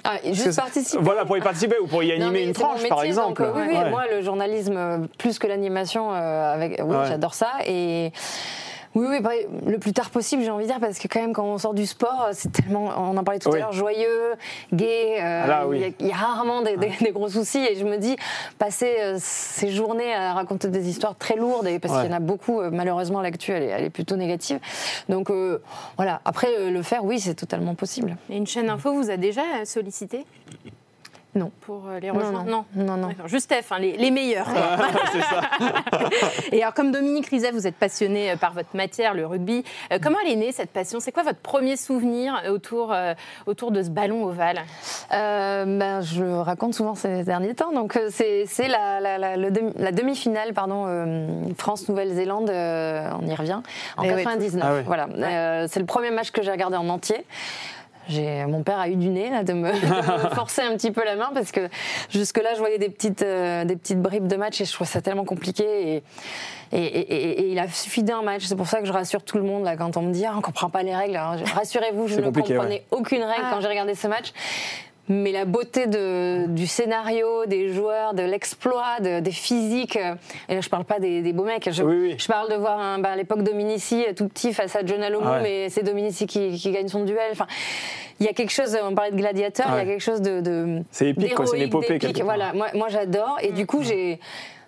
Ah, 0.04 0.18
juste 0.24 0.54
participer? 0.54 1.02
Voilà, 1.02 1.24
pour 1.24 1.36
y 1.36 1.40
participer 1.40 1.78
ou 1.80 1.86
pour 1.88 2.02
y 2.04 2.12
animer 2.12 2.42
une 2.44 2.52
tranche, 2.52 2.86
par 2.88 3.02
exemple. 3.02 3.42
donc, 3.42 3.52
oui, 3.56 3.62
oui, 3.68 3.74
Ouais. 3.76 3.90
moi, 3.90 4.04
le 4.08 4.22
journalisme, 4.22 5.08
plus 5.18 5.38
que 5.40 5.48
l'animation, 5.48 6.12
euh, 6.14 6.54
avec, 6.54 6.80
oui, 6.84 6.94
Ouais. 6.94 7.06
j'adore 7.08 7.34
ça. 7.34 7.48
Et 7.66 8.12
oui, 8.96 9.06
oui, 9.08 9.20
bah, 9.20 9.30
le 9.66 9.78
plus 9.78 9.92
tard 9.92 10.10
possible, 10.10 10.42
j'ai 10.42 10.50
envie 10.50 10.64
de 10.64 10.70
dire, 10.70 10.80
parce 10.80 10.98
que 10.98 11.06
quand 11.06 11.20
même, 11.20 11.32
quand 11.32 11.44
on 11.44 11.58
sort 11.58 11.74
du 11.74 11.86
sport, 11.86 12.30
c'est 12.32 12.50
tellement, 12.50 12.90
on 12.96 13.16
en 13.16 13.22
parlait 13.24 13.38
tout 13.38 13.50
Oui. 13.50 13.58
à 13.58 13.60
l'heure, 13.60 13.72
joyeux, 13.72 14.34
gai. 14.72 15.18
euh, 15.22 15.44
Ah 15.48 15.66
oui. 15.68 15.76
il, 15.76 15.82
y 15.82 15.84
a, 15.84 15.88
il 16.00 16.06
y 16.08 16.12
a 16.12 16.16
rarement 16.16 16.62
des, 16.62 16.76
des- 16.76 16.92
des 17.00 17.12
gros 17.12 17.28
soucis. 17.28 17.58
Et 17.64 17.76
je 17.76 17.84
me 17.84 17.98
dis, 17.98 18.16
passer 18.58 18.96
euh, 19.00 19.16
ces 19.20 19.70
journées 19.70 20.12
à 20.14 20.32
raconter 20.32 20.68
des 20.68 20.88
histoires 20.88 21.14
très 21.16 21.36
lourdes, 21.36 21.66
et 21.66 21.78
parce 21.78 21.94
Ouais. 21.94 22.00
qu'il 22.02 22.10
y 22.10 22.14
en 22.14 22.16
a 22.16 22.20
beaucoup, 22.20 22.60
euh, 22.60 22.70
malheureusement, 22.72 23.20
l'actu, 23.20 23.52
elle, 23.52 23.62
est- 23.62 23.66
elle 23.66 23.84
est 23.84 23.90
plutôt 23.90 24.16
négative. 24.16 24.58
Donc 25.08 25.30
euh, 25.30 25.62
voilà, 25.96 26.20
après, 26.24 26.48
euh, 26.58 26.70
le 26.70 26.82
faire, 26.82 27.04
oui, 27.04 27.20
c'est 27.20 27.34
totalement 27.34 27.74
possible. 27.74 28.16
Et 28.30 28.36
une 28.36 28.46
chaîne 28.46 28.70
info 28.70 28.92
vous 28.92 29.10
a 29.10 29.16
déjà 29.16 29.42
sollicité? 29.64 30.24
Non. 31.36 31.52
Pour 31.60 31.84
euh, 31.88 32.00
les 32.00 32.08
Non, 32.08 32.14
rejoindre 32.14 32.44
non, 32.44 32.64
non, 32.74 32.96
non. 32.96 33.08
D'accord. 33.08 33.28
Juste 33.28 33.44
Steph, 33.44 33.66
hein, 33.70 33.78
les, 33.78 33.96
les 33.96 34.10
meilleurs. 34.10 34.46
quoi. 34.46 34.54
c'est 35.12 35.20
ça. 35.20 35.40
Et 36.52 36.62
alors, 36.62 36.74
comme 36.74 36.90
Dominique 36.92 37.26
Rizet, 37.26 37.50
vous 37.52 37.66
êtes 37.66 37.76
passionné 37.76 38.30
euh, 38.32 38.36
par 38.36 38.52
votre 38.54 38.74
matière, 38.74 39.12
le 39.14 39.26
rugby. 39.26 39.62
Euh, 39.92 39.98
comment 40.02 40.16
elle 40.24 40.32
est 40.32 40.36
née, 40.36 40.52
cette 40.52 40.70
passion? 40.70 40.98
C'est 40.98 41.12
quoi 41.12 41.22
votre 41.22 41.38
premier 41.40 41.76
souvenir 41.76 42.40
autour, 42.50 42.92
euh, 42.92 43.12
autour 43.46 43.70
de 43.70 43.82
ce 43.82 43.90
ballon 43.90 44.24
ovale? 44.24 44.60
Euh, 45.12 45.64
ben, 45.78 46.00
je 46.00 46.24
raconte 46.24 46.74
souvent 46.74 46.94
ces 46.94 47.22
derniers 47.24 47.54
temps. 47.54 47.72
Donc, 47.72 47.98
c'est 48.10 48.44
c'est 48.46 48.68
la, 48.68 48.98
la, 49.00 49.18
la, 49.18 49.36
le 49.36 49.50
demi- 49.50 49.72
la 49.76 49.92
demi-finale 49.92 50.54
pardon, 50.54 50.84
euh, 50.86 51.26
France-Nouvelle-Zélande, 51.58 52.48
euh, 52.50 53.10
on 53.22 53.26
y 53.26 53.34
revient, 53.34 53.60
en 53.98 54.02
Eh 54.04 54.14
oui. 54.14 54.22
99. 54.24 54.64
Ah 54.66 54.74
oui. 54.74 54.80
Voilà. 54.86 55.06
Euh, 55.18 55.66
c'est 55.70 55.80
le 55.80 55.86
premier 55.86 56.10
match 56.10 56.30
que 56.30 56.42
j'ai 56.42 56.50
regardé 56.50 56.76
en 56.76 56.88
entier. 56.88 57.24
J'ai- 58.08 58.44
Mon 58.46 58.62
père 58.62 58.78
a 58.78 58.88
eu 58.88 58.96
du 58.96 59.08
nez 59.08 59.30
là, 59.30 59.42
de, 59.42 59.52
me, 59.52 59.70
de 59.72 60.24
me 60.28 60.34
forcer 60.34 60.62
un 60.62 60.76
petit 60.76 60.90
peu 60.90 61.04
la 61.04 61.16
main 61.16 61.30
parce 61.34 61.50
que 61.52 61.68
jusque-là, 62.10 62.54
je 62.54 62.58
voyais 62.60 62.78
des 62.78 62.88
petites, 62.88 63.22
euh, 63.22 63.64
des 63.64 63.76
petites 63.76 64.00
bribes 64.00 64.26
de 64.28 64.36
match 64.36 64.60
et 64.60 64.64
je 64.64 64.72
trouvais 64.72 64.88
ça 64.90 65.00
tellement 65.00 65.24
compliqué. 65.24 65.64
Et, 65.96 66.02
et, 66.72 66.78
et- 66.84 67.14
et- 67.14 67.40
et 67.42 67.48
il 67.52 67.58
a 67.58 67.68
suffi 67.68 68.02
d'un 68.02 68.22
match. 68.22 68.44
C'est 68.44 68.56
pour 68.56 68.66
ça 68.68 68.80
que 68.80 68.86
je 68.86 68.92
rassure 68.92 69.22
tout 69.22 69.38
le 69.38 69.44
monde 69.44 69.64
là, 69.64 69.76
quand 69.76 69.96
on 69.96 70.02
me 70.02 70.12
dit 70.12 70.24
ah, 70.26 70.34
on 70.36 70.40
comprend 70.40 70.70
pas 70.70 70.82
les 70.82 70.94
règles. 70.94 71.20
Je- 71.44 71.52
Rassurez-vous, 71.54 72.08
je 72.08 72.16
ne 72.20 72.30
comprenais 72.58 72.84
aucune 72.90 73.22
règle 73.22 73.42
Ah. 73.44 73.50
quand 73.52 73.60
j'ai 73.60 73.68
regardé 73.68 73.94
ce 73.94 74.06
match. 74.08 74.32
Mais 75.08 75.30
la 75.30 75.44
beauté 75.44 75.86
de, 75.86 76.46
du 76.48 76.66
scénario, 76.66 77.46
des 77.46 77.72
joueurs, 77.72 78.12
de 78.14 78.22
l'exploit, 78.22 78.98
de- 79.00 79.20
des 79.20 79.30
physiques. 79.30 79.96
euh, 79.96 80.14
Et 80.48 80.54
là, 80.56 80.60
je 80.60 80.68
parle 80.68 80.84
pas 80.84 80.98
des, 80.98 81.22
des 81.22 81.32
beaux 81.32 81.44
mecs. 81.44 81.68
Je, 81.70 81.82
Oui, 81.84 81.96
oui. 82.00 82.14
je 82.18 82.26
parle 82.26 82.50
de 82.50 82.56
voir 82.56 82.78
un, 82.80 82.98
bah, 82.98 83.10
à 83.10 83.16
l'époque 83.16 83.42
Dominici 83.42 84.04
euh, 84.08 84.12
tout 84.14 84.26
petit 84.28 84.52
face 84.52 84.74
à 84.74 84.84
John 84.84 85.02
Alomo, 85.02 85.24
Ah 85.28 85.32
ouais. 85.36 85.42
mais 85.42 85.68
c'est 85.70 85.84
Dominici 85.84 86.26
qui, 86.26 86.56
qui 86.58 86.72
gagne 86.72 86.88
son 86.88 87.04
duel. 87.04 87.28
Enfin, 87.30 87.46
il 88.18 88.26
y 88.26 88.28
a 88.28 88.32
quelque 88.32 88.50
chose. 88.52 88.76
On 88.82 88.94
parlait 88.94 89.12
de 89.12 89.16
gladiateur. 89.16 89.66
Il 89.68 89.72
Ouais. 89.74 89.78
y 89.78 89.82
a 89.82 89.84
quelque 89.86 90.00
chose 90.02 90.20
de. 90.22 90.40
de 90.40 90.82
C'est 90.90 91.10
épique, 91.10 91.34
quoi, 91.34 91.46
c'est 91.46 91.56
une 91.56 91.62
épopée. 91.68 91.98
Voilà, 92.24 92.52
moi, 92.52 92.66
moi 92.74 92.88
j'adore. 92.88 93.38
Et 93.42 93.52
du 93.52 93.64
coup, 93.66 93.82
j'ai. 93.84 94.18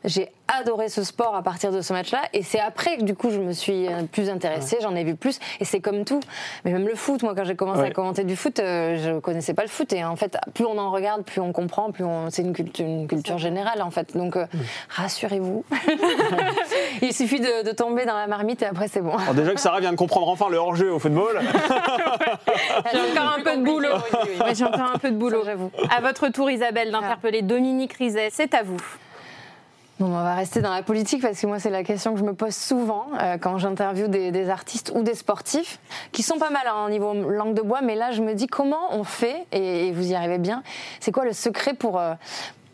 J'ai 0.04 0.30
adoré 0.46 0.88
ce 0.88 1.02
sport 1.02 1.34
à 1.36 1.42
partir 1.42 1.72
de 1.72 1.80
ce 1.82 1.92
match-là. 1.92 2.20
Et 2.32 2.42
c'est 2.42 2.60
après 2.60 2.96
que 2.96 3.02
du 3.02 3.14
coup 3.14 3.30
je 3.30 3.38
me 3.38 3.52
suis 3.52 3.86
euh, 3.88 4.02
plus 4.10 4.30
intéressée, 4.30 4.78
j'en 4.80 4.94
ai 4.94 5.04
vu 5.04 5.14
plus. 5.14 5.38
Et 5.60 5.64
c'est 5.64 5.80
comme 5.80 6.04
tout. 6.04 6.20
Mais 6.64 6.72
même 6.72 6.86
le 6.86 6.94
foot, 6.94 7.22
moi 7.22 7.34
quand 7.36 7.44
j'ai 7.44 7.56
commencé 7.56 7.80
Ouais. 7.80 7.88
à 7.88 7.90
commenter 7.90 8.24
du 8.24 8.34
foot, 8.36 8.58
euh, 8.60 8.96
je 8.96 9.18
connaissais 9.20 9.54
pas 9.54 9.62
le 9.62 9.68
foot. 9.68 9.92
Et 9.92 10.04
en 10.04 10.16
fait, 10.16 10.38
plus 10.54 10.64
on 10.64 10.78
en 10.78 10.90
regarde, 10.90 11.24
plus 11.24 11.40
on 11.40 11.52
comprend, 11.52 11.90
plus 11.90 12.04
on... 12.04 12.30
c'est 12.30 12.42
une 12.42 12.52
culture, 12.54 12.86
une 12.86 13.06
culture 13.08 13.38
générale 13.38 13.82
en 13.82 13.90
fait. 13.90 14.16
Donc 14.16 14.36
euh, 14.36 14.46
rassurez-vous. 14.88 15.64
Il 17.02 17.12
suffit 17.12 17.40
de, 17.40 17.64
de 17.64 17.72
tomber 17.72 18.06
dans 18.06 18.16
la 18.16 18.26
marmite 18.26 18.62
et 18.62 18.66
après 18.66 18.88
c'est 18.88 19.00
bon. 19.02 19.16
Alors 19.16 19.34
déjà 19.34 19.52
que 19.52 19.60
Sarah 19.60 19.80
vient 19.80 19.92
de 19.92 19.96
comprendre 19.96 20.28
enfin 20.28 20.48
le 20.48 20.56
hors-jeu 20.56 20.92
au 20.92 20.98
football. 20.98 21.40
J'ai 22.92 23.00
encore 23.00 23.34
un 23.38 23.42
peu 23.42 23.56
de 23.56 23.62
boulot. 23.64 23.88
Ouais, 24.44 24.54
J'ai 24.54 24.64
encore 24.64 24.92
un 24.94 24.98
peu 24.98 25.10
de 25.10 25.16
boulot. 25.16 25.42
J'avoue. 25.44 25.70
À 25.94 26.00
votre 26.00 26.28
tour, 26.28 26.50
Isabelle, 26.50 26.90
d'interpeller 26.90 27.42
Dominique 27.42 27.92
Rizet. 27.94 28.28
C'est 28.32 28.54
à 28.54 28.62
vous. 28.62 28.78
Bon, 29.98 30.06
on 30.06 30.10
va 30.22 30.36
rester 30.36 30.60
dans 30.60 30.72
la 30.72 30.84
politique 30.84 31.22
parce 31.22 31.40
que 31.40 31.46
moi, 31.48 31.58
c'est 31.58 31.70
la 31.70 31.82
question 31.82 32.12
que 32.12 32.20
je 32.20 32.24
me 32.24 32.32
pose 32.32 32.54
souvent 32.54 33.06
euh, 33.20 33.36
quand 33.36 33.58
j'interviewe 33.58 34.06
des, 34.06 34.48
artistes 34.48 34.92
ou 34.94 35.02
des 35.02 35.16
sportifs 35.16 35.80
qui 36.12 36.22
sont 36.22 36.38
pas 36.38 36.50
mal 36.50 36.62
hein, 36.68 36.84
au 36.86 36.88
niveau 36.88 37.14
langue 37.14 37.54
de 37.54 37.62
bois. 37.62 37.80
Mais 37.82 37.96
là, 37.96 38.12
je 38.12 38.22
me 38.22 38.34
dis 38.34 38.46
comment 38.46 38.92
on 38.92 39.02
fait, 39.02 39.46
et, 39.50 39.88
et 39.88 39.92
vous 39.92 40.12
y 40.12 40.14
arrivez 40.14 40.38
bien, 40.38 40.62
c'est 41.00 41.10
quoi 41.10 41.24
le 41.24 41.32
secret 41.32 41.74
pour, 41.74 41.98
euh, 41.98 42.14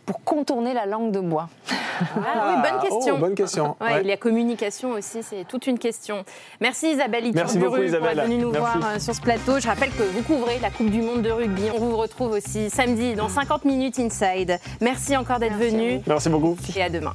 pour 0.07 0.23
contourner 0.25 0.75
la 0.75 0.87
langue 0.87 1.11
de 1.13 1.21
bois 1.21 1.49
Ah 2.17 2.49
oui, 2.49 2.71
bonne 2.71 2.81
question. 2.81 3.15
Oh, 3.17 3.19
bonne 3.21 3.35
question. 3.35 3.77
Ouais, 3.81 3.87
Ouais. 3.95 4.01
et 4.01 4.05
la 4.05 4.17
communication 4.17 4.91
aussi, 4.91 5.23
c'est 5.23 5.45
toute 5.47 5.67
une 5.67 5.79
question. 5.79 6.25
Merci 6.61 6.91
Isabelle 6.93 7.31
Merci 7.35 7.59
beaucoup, 7.59 7.77
pour 7.77 7.85
Isabelle. 7.85 8.19
être 8.19 8.25
venue 8.27 8.39
nous 8.39 8.51
Merci. 8.51 8.79
voir 8.79 8.91
euh, 8.95 8.99
sur 8.99 9.15
ce 9.15 9.21
plateau. 9.21 9.61
Je 9.61 9.67
rappelle 9.67 9.91
que 9.91 10.03
vous 10.03 10.23
couvrez 10.23 10.59
la 10.61 10.71
Coupe 10.71 10.91
du 10.91 11.03
Monde 11.03 11.23
de 11.23 11.31
rugby. 11.31 11.71
On 11.75 11.79
vous 11.79 11.97
retrouve 11.97 12.33
aussi 12.33 12.69
samedi 12.71 13.15
dans 13.15 13.29
50 13.29 13.65
minutes 13.65 13.99
Inside. 13.99 14.59
Merci 14.81 15.17
encore 15.17 15.39
d'être 15.39 15.57
venu 15.57 16.01
Merci 16.07 16.29
beaucoup. 16.29 16.57
et 16.77 16.83
à 16.83 16.91
demain. 16.91 17.13